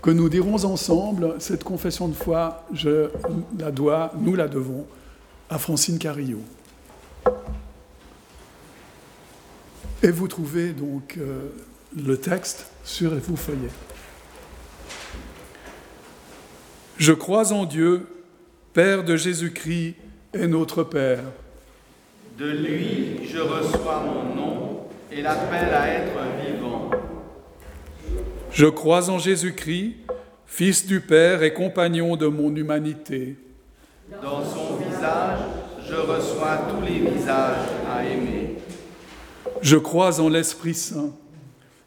que 0.00 0.12
nous 0.12 0.28
dirons 0.28 0.64
ensemble. 0.64 1.34
Cette 1.40 1.64
confession 1.64 2.06
de 2.06 2.14
foi, 2.14 2.64
je 2.72 3.10
la 3.58 3.72
dois, 3.72 4.12
nous 4.20 4.36
la 4.36 4.46
devons 4.46 4.86
à 5.50 5.58
Francine 5.58 5.98
Carillot. 5.98 6.44
Et 10.04 10.12
vous 10.12 10.28
trouvez 10.28 10.74
donc 10.74 11.16
euh, 11.18 11.48
le 11.96 12.16
texte 12.18 12.70
sur 12.84 13.12
vos 13.16 13.34
feuillets. 13.34 13.74
Je 16.98 17.12
crois 17.12 17.52
en 17.52 17.64
Dieu, 17.64 18.06
Père 18.74 19.02
de 19.02 19.16
Jésus-Christ, 19.16 19.96
est 20.32 20.46
notre 20.46 20.82
Père. 20.82 21.24
De 22.38 22.50
lui, 22.50 23.20
je 23.24 23.38
reçois 23.38 24.04
mon 24.04 24.34
nom 24.34 24.80
et 25.10 25.22
l'appelle 25.22 25.74
à 25.74 25.88
être 25.88 26.18
vivant. 26.44 26.90
Je 28.52 28.66
crois 28.66 29.10
en 29.10 29.18
Jésus-Christ, 29.18 29.96
Fils 30.46 30.86
du 30.86 31.00
Père 31.00 31.42
et 31.42 31.52
compagnon 31.52 32.16
de 32.16 32.26
mon 32.26 32.54
humanité. 32.54 33.36
Dans 34.22 34.44
son 34.44 34.76
visage, 34.76 35.38
je 35.86 35.94
reçois 35.94 36.60
tous 36.70 36.84
les 36.84 37.10
visages 37.10 37.68
à 37.90 38.04
aimer. 38.04 38.56
Je 39.60 39.76
crois 39.76 40.20
en 40.20 40.28
l'Esprit 40.28 40.74
Saint, 40.74 41.12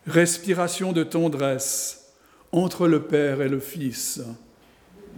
respiration 0.06 0.92
de 0.92 1.04
tendresse 1.04 2.14
entre 2.52 2.88
le 2.88 3.04
Père 3.04 3.42
et 3.42 3.50
le 3.50 3.60
Fils. 3.60 4.22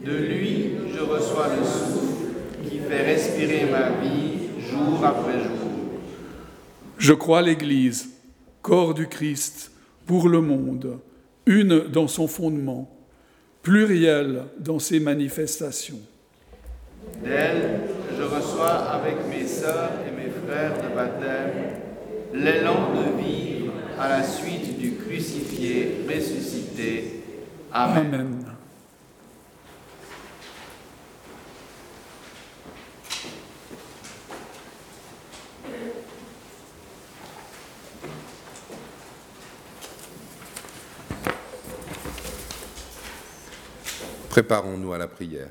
De 0.04 0.12
lui, 0.12 0.72
je 0.94 1.00
reçois 1.00 1.48
le 1.50 1.64
souffle 1.64 2.13
respirer 3.02 3.66
ma 3.72 3.90
vie 4.02 4.62
jour 4.70 5.04
après 5.04 5.40
jour. 5.40 5.50
Je 6.98 7.14
crois 7.14 7.42
l'Église, 7.42 8.10
corps 8.62 8.94
du 8.94 9.08
Christ, 9.08 9.72
pour 10.06 10.30
le 10.30 10.42
monde, 10.42 11.00
une 11.46 11.80
dans 11.88 12.08
son 12.08 12.28
fondement, 12.28 12.90
plurielle 13.62 14.44
dans 14.60 14.80
ses 14.80 15.00
manifestations. 15.00 16.00
D'elle, 17.24 17.82
je 18.18 18.24
reçois 18.24 18.90
avec 18.92 19.16
mes 19.30 19.48
sœurs 19.48 19.92
et 20.08 20.12
mes 20.12 20.30
frères 20.30 20.74
de 20.78 20.96
baptême 20.96 21.74
l'élan 22.34 22.92
de 22.94 23.22
vivre 23.22 23.74
à 24.00 24.10
la 24.10 24.24
suite 24.24 24.78
du 24.80 24.94
crucifié 24.94 26.04
ressuscité. 26.08 27.24
Amen. 27.72 28.14
Amen. 28.14 28.43
Préparons-nous 44.34 44.92
à 44.92 44.98
la 44.98 45.08
prière. 45.08 45.50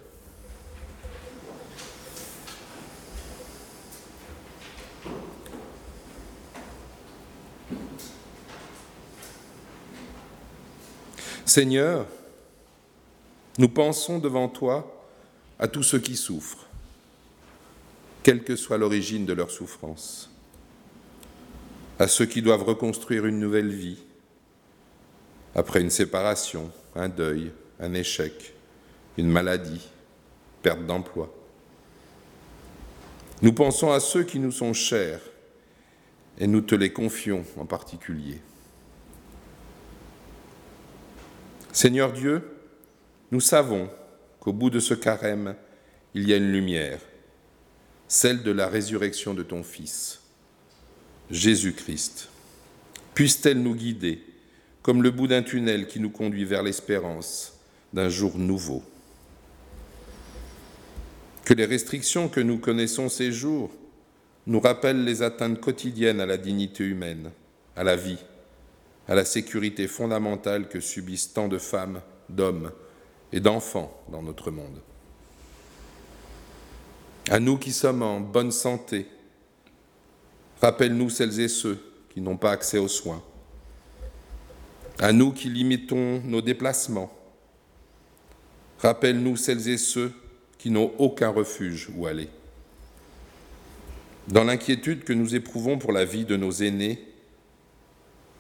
Seigneur, 11.44 12.06
nous 13.56 13.68
pensons 13.68 14.18
devant 14.18 14.48
toi 14.48 15.06
à 15.60 15.68
tous 15.68 15.84
ceux 15.84 16.00
qui 16.00 16.16
souffrent, 16.16 16.66
quelle 18.24 18.42
que 18.42 18.56
soit 18.56 18.78
l'origine 18.78 19.26
de 19.26 19.32
leur 19.32 19.52
souffrance, 19.52 20.28
à 22.00 22.08
ceux 22.08 22.26
qui 22.26 22.42
doivent 22.42 22.64
reconstruire 22.64 23.26
une 23.26 23.38
nouvelle 23.38 23.72
vie 23.72 24.02
après 25.54 25.80
une 25.80 25.90
séparation, 25.90 26.72
un 26.96 27.08
deuil, 27.08 27.52
un 27.78 27.94
échec, 27.94 28.54
une 29.18 29.28
maladie, 29.28 29.88
perte 30.62 30.84
d'emploi. 30.86 31.32
Nous 33.42 33.52
pensons 33.52 33.90
à 33.90 34.00
ceux 34.00 34.22
qui 34.22 34.38
nous 34.38 34.52
sont 34.52 34.72
chers 34.72 35.20
et 36.38 36.46
nous 36.46 36.60
te 36.60 36.74
les 36.74 36.92
confions 36.92 37.44
en 37.56 37.66
particulier. 37.66 38.40
Seigneur 41.72 42.12
Dieu, 42.12 42.42
nous 43.30 43.40
savons 43.40 43.88
qu'au 44.40 44.52
bout 44.52 44.70
de 44.70 44.78
ce 44.78 44.94
carême, 44.94 45.56
il 46.14 46.28
y 46.28 46.32
a 46.32 46.36
une 46.36 46.52
lumière, 46.52 47.00
celle 48.08 48.42
de 48.42 48.50
la 48.50 48.68
résurrection 48.68 49.34
de 49.34 49.42
ton 49.42 49.62
Fils, 49.62 50.20
Jésus-Christ. 51.30 52.28
Puisse-t-elle 53.14 53.62
nous 53.62 53.74
guider 53.74 54.22
comme 54.82 55.02
le 55.02 55.10
bout 55.10 55.28
d'un 55.28 55.42
tunnel 55.42 55.86
qui 55.86 56.00
nous 56.00 56.10
conduit 56.10 56.44
vers 56.44 56.62
l'espérance 56.62 57.58
d'un 57.92 58.08
jour 58.08 58.36
nouveau. 58.36 58.82
Les 61.54 61.66
restrictions 61.66 62.30
que 62.30 62.40
nous 62.40 62.58
connaissons 62.58 63.10
ces 63.10 63.30
jours 63.30 63.70
nous 64.46 64.58
rappellent 64.58 65.04
les 65.04 65.22
atteintes 65.22 65.60
quotidiennes 65.60 66.20
à 66.20 66.26
la 66.26 66.38
dignité 66.38 66.82
humaine, 66.82 67.30
à 67.76 67.84
la 67.84 67.94
vie, 67.94 68.18
à 69.06 69.14
la 69.14 69.26
sécurité 69.26 69.86
fondamentale 69.86 70.68
que 70.68 70.80
subissent 70.80 71.34
tant 71.34 71.48
de 71.48 71.58
femmes, 71.58 72.00
d'hommes 72.30 72.72
et 73.32 73.40
d'enfants 73.40 74.02
dans 74.10 74.22
notre 74.22 74.50
monde. 74.50 74.80
À 77.28 77.38
nous 77.38 77.58
qui 77.58 77.72
sommes 77.72 78.02
en 78.02 78.20
bonne 78.20 78.50
santé, 78.50 79.06
rappelle-nous 80.62 81.10
celles 81.10 81.38
et 81.38 81.48
ceux 81.48 81.78
qui 82.08 82.22
n'ont 82.22 82.38
pas 82.38 82.52
accès 82.52 82.78
aux 82.78 82.88
soins. 82.88 83.22
À 84.98 85.12
nous 85.12 85.32
qui 85.32 85.50
limitons 85.50 86.22
nos 86.24 86.40
déplacements, 86.40 87.12
rappelle-nous 88.78 89.36
celles 89.36 89.68
et 89.68 89.78
ceux 89.78 90.12
qui 90.62 90.70
n'ont 90.70 90.92
aucun 90.98 91.30
refuge 91.30 91.90
où 91.96 92.06
aller. 92.06 92.28
Dans 94.28 94.44
l'inquiétude 94.44 95.02
que 95.02 95.12
nous 95.12 95.34
éprouvons 95.34 95.76
pour 95.76 95.90
la 95.90 96.04
vie 96.04 96.24
de 96.24 96.36
nos 96.36 96.52
aînés, 96.52 97.04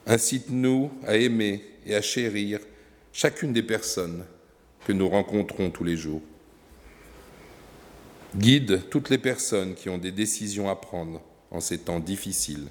incite-nous 0.06 0.92
à 1.04 1.16
aimer 1.16 1.64
et 1.84 1.96
à 1.96 2.00
chérir 2.00 2.60
chacune 3.12 3.52
des 3.52 3.64
personnes 3.64 4.24
que 4.86 4.92
nous 4.92 5.08
rencontrons 5.08 5.72
tous 5.72 5.82
les 5.82 5.96
jours. 5.96 6.22
Guide 8.36 8.88
toutes 8.88 9.10
les 9.10 9.18
personnes 9.18 9.74
qui 9.74 9.88
ont 9.88 9.98
des 9.98 10.12
décisions 10.12 10.70
à 10.70 10.76
prendre 10.76 11.20
en 11.50 11.58
ces 11.58 11.78
temps 11.78 11.98
difficiles. 11.98 12.68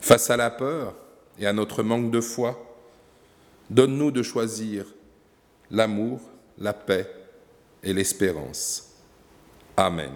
Face 0.00 0.30
à 0.30 0.36
la 0.36 0.50
peur 0.50 0.96
et 1.38 1.46
à 1.46 1.52
notre 1.52 1.84
manque 1.84 2.10
de 2.10 2.20
foi, 2.20 2.76
donne-nous 3.70 4.10
de 4.10 4.24
choisir 4.24 4.86
l'amour, 5.70 6.20
la 6.58 6.72
paix 6.72 7.06
et 7.82 7.92
l'espérance. 7.92 8.90
Amen. 9.76 10.12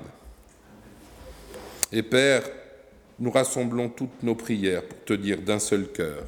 Et 1.91 2.03
Père, 2.03 2.43
nous 3.19 3.31
rassemblons 3.31 3.89
toutes 3.89 4.23
nos 4.23 4.35
prières 4.35 4.85
pour 4.85 5.05
te 5.05 5.13
dire 5.15 5.41
d'un 5.41 5.59
seul 5.59 5.89
cœur, 5.89 6.23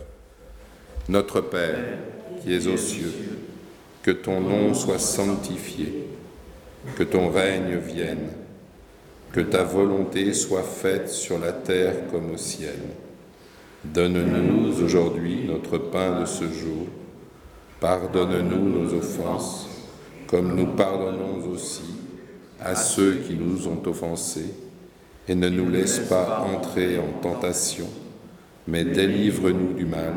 Notre 1.08 1.40
Père, 1.40 1.98
qui 2.42 2.54
es 2.54 2.66
aux 2.66 2.76
cieux, 2.76 3.12
que 4.02 4.10
ton 4.10 4.40
nom 4.40 4.74
soit 4.74 4.98
sanctifié, 4.98 6.06
que 6.96 7.02
ton 7.02 7.30
règne 7.30 7.76
vienne, 7.76 8.30
que 9.32 9.40
ta 9.40 9.62
volonté 9.62 10.32
soit 10.32 10.62
faite 10.62 11.08
sur 11.08 11.38
la 11.38 11.52
terre 11.52 12.08
comme 12.10 12.32
au 12.32 12.36
ciel. 12.36 12.78
Donne-nous 13.84 14.82
aujourd'hui 14.82 15.44
notre 15.46 15.78
pain 15.78 16.20
de 16.20 16.26
ce 16.26 16.44
jour. 16.44 16.86
Pardonne-nous 17.78 18.68
nos 18.68 18.94
offenses, 18.94 19.69
comme 20.30 20.54
nous 20.54 20.68
pardonnons 20.76 21.44
aussi 21.52 21.96
à 22.60 22.76
ceux 22.76 23.16
qui 23.16 23.34
nous 23.34 23.66
ont 23.66 23.82
offensés 23.84 24.54
et 25.26 25.34
ne 25.34 25.48
nous 25.48 25.68
laisse 25.68 25.98
pas 25.98 26.46
entrer 26.54 27.00
en 27.00 27.20
tentation, 27.20 27.88
mais 28.68 28.84
délivre-nous 28.84 29.72
du 29.72 29.84
mal, 29.86 30.14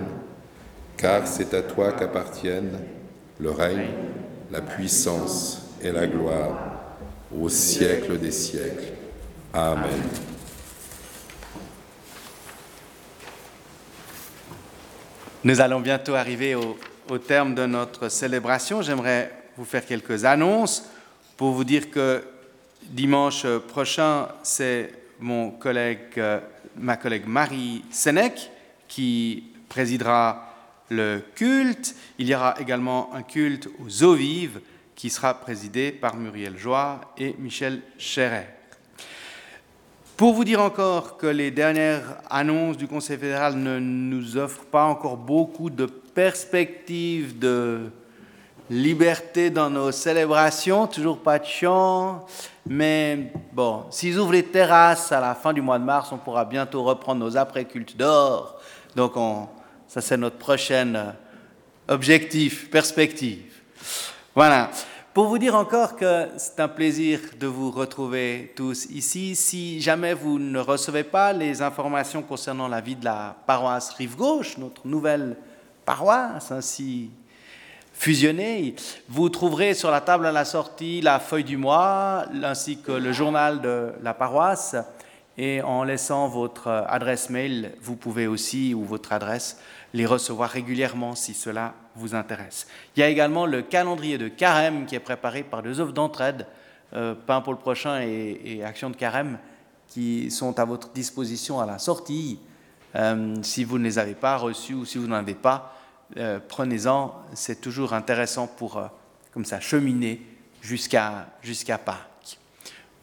car 0.98 1.26
c'est 1.26 1.56
à 1.56 1.64
toi 1.64 1.94
qu'appartiennent 1.94 2.78
le 3.40 3.50
règne, 3.50 3.88
la 4.52 4.62
puissance 4.62 5.70
et 5.82 5.92
la 5.92 6.06
gloire 6.06 6.60
au 7.36 7.50
siècle 7.50 8.20
des 8.20 8.32
siècles. 8.32 8.94
Amen. 9.52 9.90
Nous 15.44 15.60
allons 15.60 15.80
bientôt 15.80 16.14
arriver 16.14 16.54
au, 16.54 16.78
au 17.10 17.18
terme 17.18 17.56
de 17.56 17.66
notre 17.66 18.10
célébration. 18.10 18.84
J'aimerais 18.84 19.43
vous 19.58 19.66
faire 19.66 19.86
quelques 19.86 20.26
annonces 20.26 20.90
pour 21.38 21.52
vous 21.52 21.64
dire 21.64 21.90
que 21.92 22.24
dimanche 22.84 23.46
prochain, 23.68 24.28
c'est 24.44 24.92
mon 25.20 25.52
collègue, 25.52 26.00
euh, 26.18 26.40
ma 26.78 26.98
collègue 26.98 27.26
Marie 27.28 27.84
Sénèque 27.92 28.52
qui 28.88 29.44
présidera 29.70 30.54
le 30.90 31.22
culte. 31.36 31.96
Il 32.20 32.28
y 32.28 32.36
aura 32.36 32.56
également 32.60 33.14
un 33.14 33.24
culte 33.24 33.68
aux 33.80 34.04
eaux 34.04 34.16
vives 34.16 34.60
qui 34.96 35.10
sera 35.10 35.34
présidé 35.34 35.92
par 35.92 36.16
Muriel 36.16 36.58
Joie 36.58 37.02
et 37.18 37.36
Michel 37.40 37.82
Chéret. 37.98 38.56
Pour 40.16 40.34
vous 40.34 40.44
dire 40.44 40.62
encore 40.62 41.18
que 41.18 41.26
les 41.26 41.50
dernières 41.50 42.18
annonces 42.30 42.78
du 42.78 42.88
Conseil 42.88 43.18
fédéral 43.18 43.56
ne 43.56 43.80
nous 43.80 44.38
offrent 44.38 44.66
pas 44.66 44.86
encore 44.86 45.18
beaucoup 45.18 45.72
de 45.72 45.86
perspectives 45.86 47.40
de 47.40 47.90
liberté 48.70 49.50
dans 49.50 49.70
nos 49.70 49.92
célébrations, 49.92 50.88
toujours 50.88 51.20
pas 51.20 51.40
de 51.40 51.46
chant, 51.46 52.26
mais 52.66 53.32
bon, 53.52 53.86
s'ils 53.90 54.18
ouvrent 54.18 54.34
les 54.34 54.44
terrasses 54.44 55.12
à 55.12 55.20
la 55.20 55.36
fin 55.36 55.54
du 55.54 55.62
mois 55.62 55.80
de 55.80 55.84
mars, 55.84 56.10
on 56.12 56.18
pourra 56.18 56.46
bientôt 56.46 56.84
reprendre 56.84 57.24
nos 57.24 57.36
après-cultes 57.36 57.98
d'or. 57.98 58.60
Donc 58.96 59.18
on, 59.18 59.48
ça 59.88 60.02
c'est 60.02 60.18
notre 60.18 60.38
prochain 60.38 61.14
objectif, 61.88 62.70
perspective. 62.70 63.44
Voilà. 64.36 64.70
Pour 65.14 65.28
vous 65.28 65.38
dire 65.38 65.54
encore 65.54 65.96
que 65.96 66.30
c'est 66.38 66.60
un 66.60 66.68
plaisir 66.68 67.20
de 67.40 67.46
vous 67.46 67.70
retrouver 67.70 68.52
tous 68.56 68.88
ici. 68.88 69.36
Si 69.36 69.80
jamais 69.80 70.16
vous 70.16 70.40
ne 70.40 70.58
recevez 70.58 71.04
pas 71.04 71.34
les 71.34 71.62
informations 71.62 72.24
concernant 72.24 72.68
la 72.68 72.82
vie 72.82 72.96
de 72.96 73.06
la 73.06 73.36
paroisse 73.46 73.92
Rive 73.92 74.16
Gauche, 74.16 74.58
notre 74.58 74.88
nouvelle 74.88 75.38
paroisse, 75.86 76.52
ainsi 76.52 77.12
fusionner. 77.94 78.76
Vous 79.08 79.30
trouverez 79.30 79.74
sur 79.74 79.92
la 79.92 80.02
table 80.02 80.26
à 80.26 80.32
la 80.32 80.46
sortie 80.46 81.00
la 81.00 81.20
feuille 81.20 81.44
du 81.44 81.58
mois 81.58 82.26
ainsi 82.44 82.78
que 82.78 82.92
le 82.92 83.14
journal 83.14 83.62
de 83.62 83.94
la 84.02 84.14
paroisse. 84.14 84.76
Et 85.38 85.62
en 85.64 85.84
laissant 85.84 86.28
votre 86.28 86.68
adresse 86.88 87.30
mail, 87.32 87.72
vous 87.82 87.96
pouvez 87.96 88.28
aussi, 88.28 88.76
ou 88.76 88.84
votre 88.84 89.14
adresse, 89.14 89.60
les 89.94 90.06
recevoir 90.06 90.50
régulièrement 90.50 91.16
si 91.16 91.34
cela 91.34 91.74
vous 91.96 92.14
intéresse. 92.14 92.68
Il 92.96 93.00
y 93.00 93.04
a 93.04 93.10
également 93.10 93.46
le 93.46 93.62
calendrier 93.62 94.18
de 94.18 94.28
carême 94.28 94.86
qui 94.86 94.96
est 94.96 95.00
préparé 95.00 95.42
par 95.44 95.64
deux 95.64 95.80
œuvres 95.80 95.94
d'entraide, 95.94 96.46
euh, 96.94 97.16
Pain 97.16 97.42
pour 97.42 97.54
le 97.54 97.60
prochain 97.60 98.02
et, 98.02 98.64
Action 98.64 98.92
de 98.92 98.96
carême, 98.96 99.40
qui 99.88 100.30
sont 100.30 100.60
à 100.60 100.66
votre 100.66 100.90
disposition 100.90 101.60
à 101.60 101.66
la 101.66 101.80
sortie. 101.80 102.40
Euh, 102.96 103.36
si 103.42 103.64
vous 103.64 103.80
ne 103.80 103.84
les 103.84 103.98
avez 103.98 104.14
pas 104.14 104.38
reçus 104.38 104.76
ou 104.76 104.86
si 104.86 105.00
vous 105.00 105.08
n'en 105.08 105.16
avez 105.16 105.34
pas, 105.34 105.76
euh, 106.18 106.40
prenez-en. 106.48 107.14
C'est 107.34 107.62
toujours 107.62 107.94
intéressant 107.94 108.48
pour, 108.48 108.82
comme 109.34 109.46
ça, 109.46 109.60
cheminer 109.60 110.22
jusqu'à 110.62 111.28
jusqu'à 111.42 111.78
Pâques. 111.78 112.40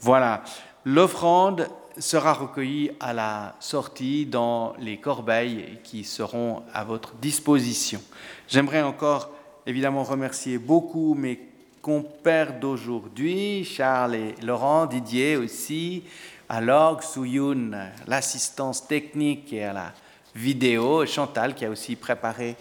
Voilà. 0.00 0.42
L'offrande 0.84 1.68
sera 1.98 2.32
recueilli 2.32 2.92
à 3.00 3.12
la 3.12 3.54
sortie 3.60 4.24
dans 4.26 4.74
les 4.78 4.98
corbeilles 4.98 5.78
qui 5.84 6.04
seront 6.04 6.62
à 6.72 6.84
votre 6.84 7.14
disposition. 7.14 8.00
J'aimerais 8.48 8.82
encore 8.82 9.30
évidemment 9.66 10.02
remercier 10.02 10.58
beaucoup 10.58 11.14
mes 11.14 11.40
compères 11.82 12.58
d'aujourd'hui, 12.58 13.64
Charles 13.64 14.14
et 14.14 14.34
Laurent, 14.42 14.86
Didier 14.86 15.36
aussi, 15.36 16.04
à 16.48 16.60
l'orgue, 16.60 17.02
Souyoun, 17.02 17.90
l'assistance 18.06 18.86
technique 18.86 19.52
et 19.52 19.64
à 19.64 19.72
la 19.72 19.92
vidéo, 20.34 21.06
Chantal 21.06 21.54
qui 21.54 21.64
a 21.64 21.70
aussi 21.70 21.96
préparé 21.96 22.56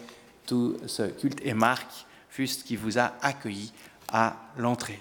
tout 0.50 0.76
ce 0.86 1.04
culte, 1.04 1.40
et 1.44 1.54
Marc 1.54 1.86
Fust 2.28 2.64
qui 2.64 2.74
vous 2.74 2.98
a 2.98 3.12
accueilli 3.22 3.72
à 4.12 4.34
l'entrée. 4.58 4.98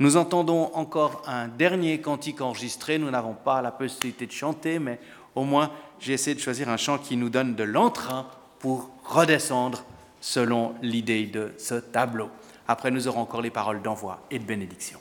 Nous 0.00 0.16
entendons 0.16 0.74
encore 0.74 1.22
un 1.28 1.46
dernier 1.46 2.00
cantique 2.00 2.40
enregistré. 2.40 2.98
Nous 2.98 3.08
n'avons 3.08 3.34
pas 3.34 3.62
la 3.62 3.70
possibilité 3.70 4.26
de 4.26 4.32
chanter, 4.32 4.80
mais 4.80 4.98
au 5.36 5.44
moins 5.44 5.70
j'ai 6.00 6.14
essayé 6.14 6.34
de 6.34 6.40
choisir 6.40 6.68
un 6.68 6.76
chant 6.76 6.98
qui 6.98 7.16
nous 7.16 7.30
donne 7.30 7.54
de 7.54 7.62
l'entrain 7.62 8.26
pour 8.58 8.90
redescendre 9.04 9.84
selon 10.20 10.74
l'idée 10.82 11.26
de 11.26 11.52
ce 11.56 11.74
tableau. 11.74 12.28
Après, 12.66 12.90
nous 12.90 13.06
aurons 13.06 13.20
encore 13.20 13.42
les 13.42 13.50
paroles 13.50 13.82
d'envoi 13.82 14.26
et 14.30 14.40
de 14.40 14.44
bénédiction. 14.44 14.98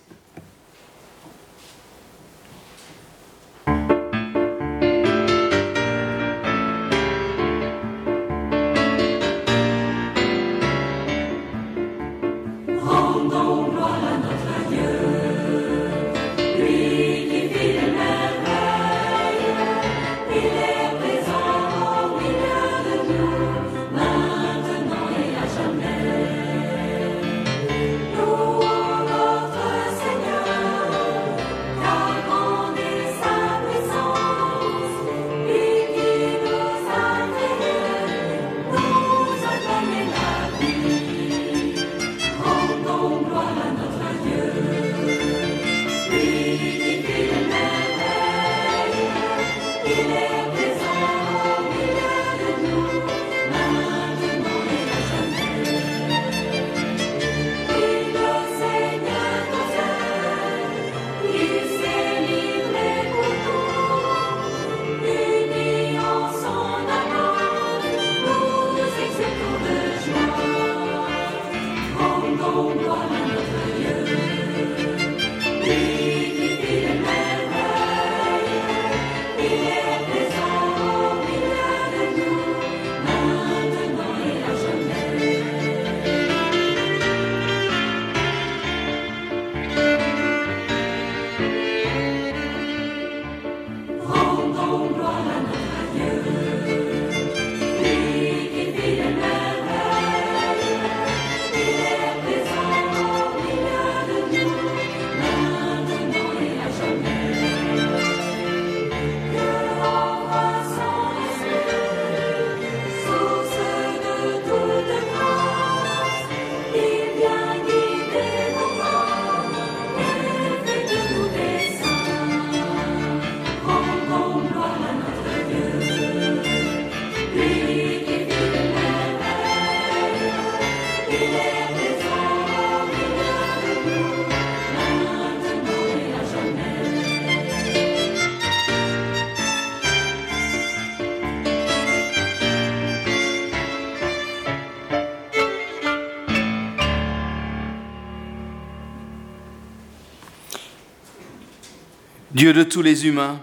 Dieu 152.39 152.53
de 152.53 152.63
tous 152.63 152.81
les 152.81 153.05
humains, 153.05 153.37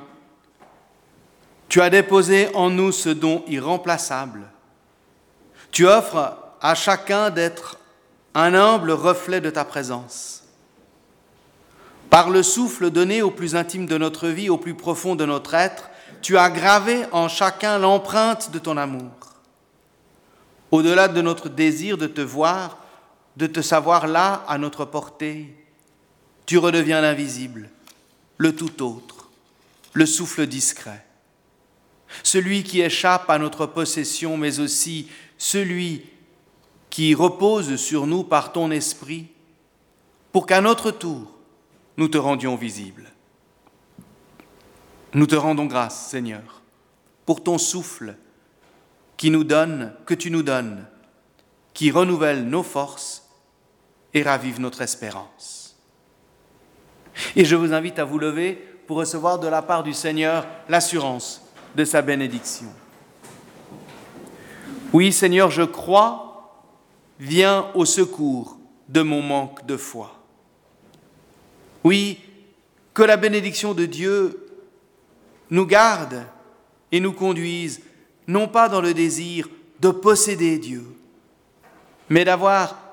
tu 1.69 1.83
as 1.83 1.91
déposé 1.91 2.49
en 2.55 2.71
nous 2.71 2.93
ce 2.93 3.11
don 3.11 3.45
irremplaçable. 3.47 4.45
Tu 5.71 5.87
offres 5.87 6.35
à 6.63 6.75
chacun 6.75 7.29
d'être 7.29 7.79
un 8.35 8.55
humble 8.55 8.93
reflet 8.93 9.43
de 9.43 9.51
ta 9.51 9.67
présence. 9.67 10.45
Par 12.09 12.31
le 12.31 12.43
souffle 12.43 12.89
donné 12.89 13.21
au 13.21 13.31
plus 13.31 13.55
intime 13.55 13.85
de 13.85 13.99
notre 13.99 14.29
vie, 14.29 14.49
au 14.49 14.57
plus 14.57 14.73
profond 14.73 15.15
de 15.15 15.27
notre 15.27 15.53
être, 15.53 15.91
tu 16.23 16.39
as 16.39 16.49
gravé 16.49 17.05
en 17.13 17.29
chacun 17.29 17.79
l'empreinte 17.79 18.51
de 18.51 18.59
ton 18.59 18.79
amour. 18.79 19.11
Au-delà 20.71 21.09
de 21.09 21.21
notre 21.21 21.51
désir 21.51 21.99
de 21.99 22.07
te 22.07 22.23
voir, 22.23 22.79
de 23.37 23.47
te 23.47 23.61
savoir 23.61 24.07
là 24.07 24.43
à 24.49 24.57
notre 24.57 24.87
portée, 24.87 25.55
tu 26.47 26.57
redeviens 26.57 27.03
l'invisible 27.03 27.69
le 28.37 28.55
tout 28.55 28.83
autre, 28.83 29.31
le 29.93 30.07
souffle 30.07 30.47
discret, 30.47 31.05
celui 32.23 32.63
qui 32.63 32.81
échappe 32.81 33.29
à 33.31 33.39
notre 33.39 33.67
possession, 33.67 34.37
mais 34.37 34.61
aussi 34.61 35.09
celui 35.39 36.05
qui 36.91 37.15
repose 37.15 37.77
sur 37.77 38.07
nous 38.07 38.25
par 38.25 38.53
ton 38.53 38.71
esprit, 38.71 39.29
pour 40.33 40.47
qu'à 40.47 40.61
notre 40.61 40.91
tour, 40.91 41.33
nous 41.97 42.09
te 42.09 42.19
rendions 42.19 42.57
visible. 42.57 43.11
Nous 45.15 45.27
te 45.27 45.35
rendons 45.35 45.67
grâce, 45.67 46.11
Seigneur, 46.11 46.63
pour 47.25 47.43
ton 47.43 47.59
souffle 47.59 48.17
qui 49.17 49.31
nous 49.31 49.45
donne, 49.45 49.95
que 50.05 50.15
tu 50.15 50.31
nous 50.31 50.43
donnes, 50.43 50.87
qui 51.73 51.91
renouvelle 51.91 52.49
nos 52.49 52.63
forces 52.63 53.29
et 54.13 54.23
ravive 54.23 54.61
notre 54.61 54.83
espérance. 54.83 55.66
Et 57.35 57.45
je 57.45 57.57
vous 57.57 57.73
invite 57.73 57.99
à 57.99 58.05
vous 58.05 58.19
lever 58.19 58.55
pour 58.87 58.99
recevoir 58.99 59.39
de 59.39 59.49
la 59.49 59.63
part 59.63 59.83
du 59.83 59.93
Seigneur 59.93 60.47
l'assurance 60.69 61.43
de 61.75 61.85
sa 61.85 62.03
bénédiction. 62.03 62.69
Oui, 64.93 65.13
Seigneur, 65.13 65.51
je 65.51 65.63
crois 65.63 66.27
viens 67.19 67.67
au 67.75 67.85
secours 67.85 68.59
de 68.89 69.03
mon 69.03 69.23
manque 69.23 69.67
de 69.67 69.77
foi. 69.77 70.23
Oui, 71.85 72.21
que 72.95 73.03
la 73.03 73.17
bénédiction 73.17 73.75
de 73.75 73.87
Dieu 73.87 74.49
nous 75.51 75.67
garde 75.67 76.27
et 76.93 77.01
nous 77.01 77.13
conduise 77.13 77.81
non 78.27 78.49
pas 78.49 78.69
dans 78.69 78.81
le 78.81 78.95
désir 78.95 79.49
de 79.81 79.91
posséder 79.91 80.59
Dieu, 80.59 80.85
mais 82.09 82.25
d'avoir 82.25 82.86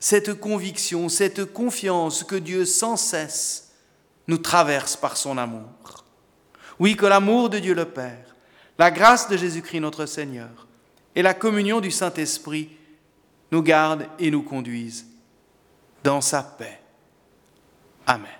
cette 0.00 0.34
conviction, 0.34 1.10
cette 1.10 1.44
confiance 1.44 2.24
que 2.24 2.36
Dieu 2.36 2.64
sans 2.64 2.96
cesse 2.96 3.72
nous 4.26 4.38
traverse 4.38 4.96
par 4.96 5.16
son 5.16 5.36
amour. 5.36 6.04
Oui, 6.78 6.96
que 6.96 7.06
l'amour 7.06 7.50
de 7.50 7.58
Dieu 7.58 7.74
le 7.74 7.84
Père, 7.84 8.34
la 8.78 8.90
grâce 8.90 9.28
de 9.28 9.36
Jésus-Christ 9.36 9.80
notre 9.80 10.06
Seigneur 10.06 10.66
et 11.14 11.22
la 11.22 11.34
communion 11.34 11.80
du 11.80 11.90
Saint-Esprit 11.90 12.70
nous 13.52 13.62
gardent 13.62 14.06
et 14.18 14.30
nous 14.30 14.42
conduisent 14.42 15.06
dans 16.02 16.22
sa 16.22 16.42
paix. 16.42 16.80
Amen. 18.06 18.39